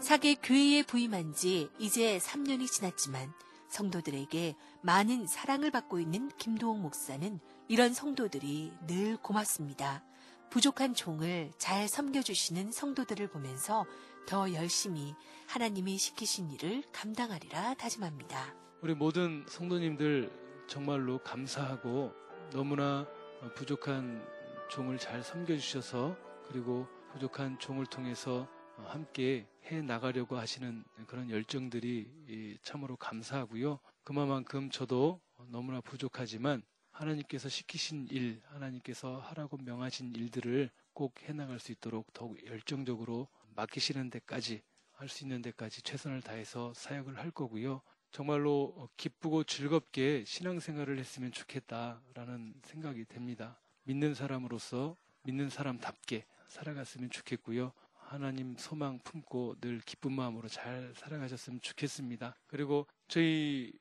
사계 0.00 0.34
교회에 0.34 0.82
부임한 0.82 1.32
지 1.34 1.70
이제 1.78 2.18
3년이 2.18 2.66
지났지만 2.66 3.32
성도들에게 3.68 4.56
많은 4.82 5.28
사랑을 5.28 5.70
받고 5.70 6.00
있는 6.00 6.30
김도옥 6.36 6.80
목사는 6.80 7.38
이런 7.68 7.94
성도들이 7.94 8.72
늘 8.88 9.16
고맙습니다. 9.18 10.02
부족한 10.50 10.94
종을 10.94 11.52
잘 11.58 11.86
섬겨주시는 11.86 12.72
성도들을 12.72 13.28
보면서 13.28 13.86
더 14.26 14.52
열심히 14.52 15.14
하나님이 15.46 15.96
시키신 15.96 16.50
일을 16.50 16.82
감당하리라 16.92 17.74
다짐합니다. 17.74 18.56
우리 18.80 18.94
모든 18.94 19.44
성도님들 19.48 20.30
정말로 20.66 21.18
감사하고 21.18 22.12
너무나 22.52 23.06
부족한 23.54 24.26
종을 24.70 24.98
잘 24.98 25.22
섬겨주셔서 25.22 26.16
그리고 26.48 26.88
부족한 27.12 27.60
종을 27.60 27.86
통해서 27.86 28.48
함께 28.76 29.46
해 29.66 29.82
나가려고 29.82 30.36
하시는 30.36 30.84
그런 31.06 31.30
열정들이 31.30 32.58
참으로 32.62 32.96
감사하고요. 32.96 33.78
그만큼 34.02 34.68
저도 34.70 35.20
너무나 35.46 35.80
부족하지만 35.80 36.62
하나님께서 37.00 37.48
시키신 37.48 38.08
일, 38.10 38.42
하나님께서 38.48 39.20
하라고 39.20 39.56
명하신 39.56 40.14
일들을 40.14 40.70
꼭 40.92 41.14
해나갈 41.22 41.58
수 41.58 41.72
있도록 41.72 42.12
더욱 42.12 42.44
열정적으로 42.44 43.28
맡기시는 43.56 44.10
데까지 44.10 44.62
할 44.92 45.08
수 45.08 45.24
있는 45.24 45.40
데까지 45.40 45.80
최선을 45.80 46.20
다해서 46.20 46.74
사역을 46.74 47.16
할 47.16 47.30
거고요. 47.30 47.80
정말로 48.12 48.90
기쁘고 48.98 49.44
즐겁게 49.44 50.24
신앙생활을 50.26 50.98
했으면 50.98 51.32
좋겠다라는 51.32 52.54
생각이 52.64 53.06
됩니다. 53.06 53.58
믿는 53.84 54.12
사람으로서 54.12 54.98
믿는 55.22 55.48
사람답게 55.48 56.26
살아갔으면 56.48 57.08
좋겠고요. 57.08 57.72
하나님 58.10 58.56
소망 58.58 58.98
품고 59.04 59.60
늘 59.60 59.80
기쁜 59.86 60.10
마음으로 60.10 60.48
잘 60.48 60.92
살아가셨으면 60.96 61.60
좋겠습니다. 61.60 62.34
그리고 62.48 62.88
저희 63.06 63.72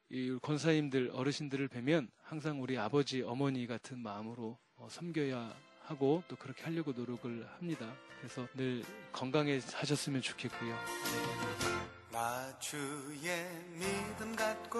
권사님들 0.43 1.09
어르신들을 1.11 1.67
뵈면 1.67 2.11
항상 2.21 2.61
우리 2.61 2.77
아버지 2.77 3.23
어머니 3.23 3.65
같은 3.65 3.97
마음으로 3.97 4.59
섬겨야 4.87 5.55
하고 5.81 6.21
또 6.27 6.35
그렇게 6.35 6.63
하려고 6.63 6.91
노력을 6.91 7.49
합니다. 7.57 7.91
그래서 8.19 8.47
늘 8.53 8.83
건강해 9.11 9.59
하셨으면 9.73 10.21
좋겠고요. 10.21 10.75
나 12.11 12.59
주의 12.59 13.49
믿음 13.73 14.35
갖고 14.35 14.79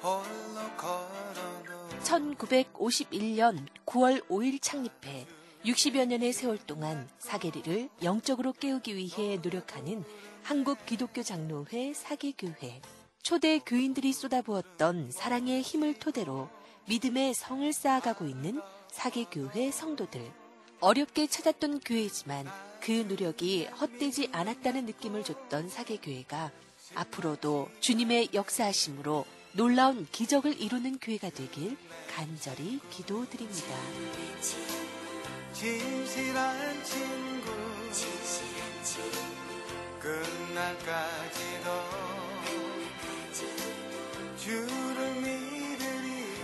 홀로 0.00 0.76
걸어도 0.78 1.88
1951년 1.98 3.66
9월 3.84 4.26
5일 4.28 4.62
창립해 4.62 5.26
60여 5.64 6.06
년의 6.06 6.32
세월 6.32 6.58
동안 6.58 7.08
사계리를 7.20 7.88
영적으로 8.02 8.52
깨우기 8.52 8.96
위해 8.96 9.38
노력하는 9.40 10.04
한국 10.42 10.84
기독교 10.86 11.22
장로회 11.22 11.94
사계교회. 11.94 12.80
초대 13.22 13.60
교인들이 13.60 14.12
쏟아부었던 14.12 15.12
사랑의 15.12 15.62
힘을 15.62 15.94
토대로 15.94 16.48
믿음의 16.88 17.34
성을 17.34 17.72
쌓아가고 17.72 18.26
있는 18.26 18.60
사계교회 18.90 19.70
성도들. 19.70 20.32
어렵게 20.80 21.28
찾았던 21.28 21.80
교회지만 21.80 22.48
그 22.80 22.90
노력이 22.90 23.66
헛되지 23.66 24.30
않았다는 24.32 24.86
느낌을 24.86 25.22
줬던 25.22 25.68
사계교회가 25.68 26.50
앞으로도 26.96 27.70
주님의 27.78 28.30
역사하심으로 28.34 29.24
놀라운 29.52 30.08
기적을 30.10 30.60
이루는 30.60 30.98
교회가 30.98 31.30
되길 31.30 31.76
간절히 32.08 32.80
기도드립니다. 32.90 33.76
진실한 35.52 36.82
친구. 36.82 37.52
끝날까지도 40.02 41.70
주를 44.36 45.14
믿으리. 45.14 46.34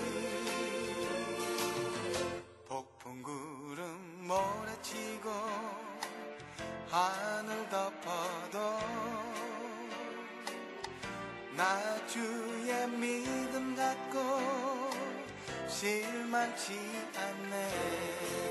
폭풍 2.69 3.23
구름 3.23 4.27
몰아치고 4.29 5.31
하늘 6.89 7.69
덮어도 7.69 8.79
나 11.57 12.07
주의 12.07 12.89
믿음 12.89 13.75
갖고 13.75 14.91
실망치 15.67 16.79
않네 17.17 18.48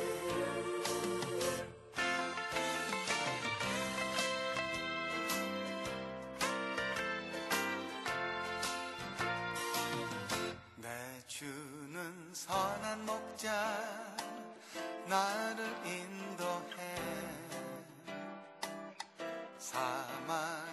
선한 12.48 13.06
목자 13.06 13.52
나를 15.08 15.66
인도해. 15.86 16.98
골짜기 19.68 20.67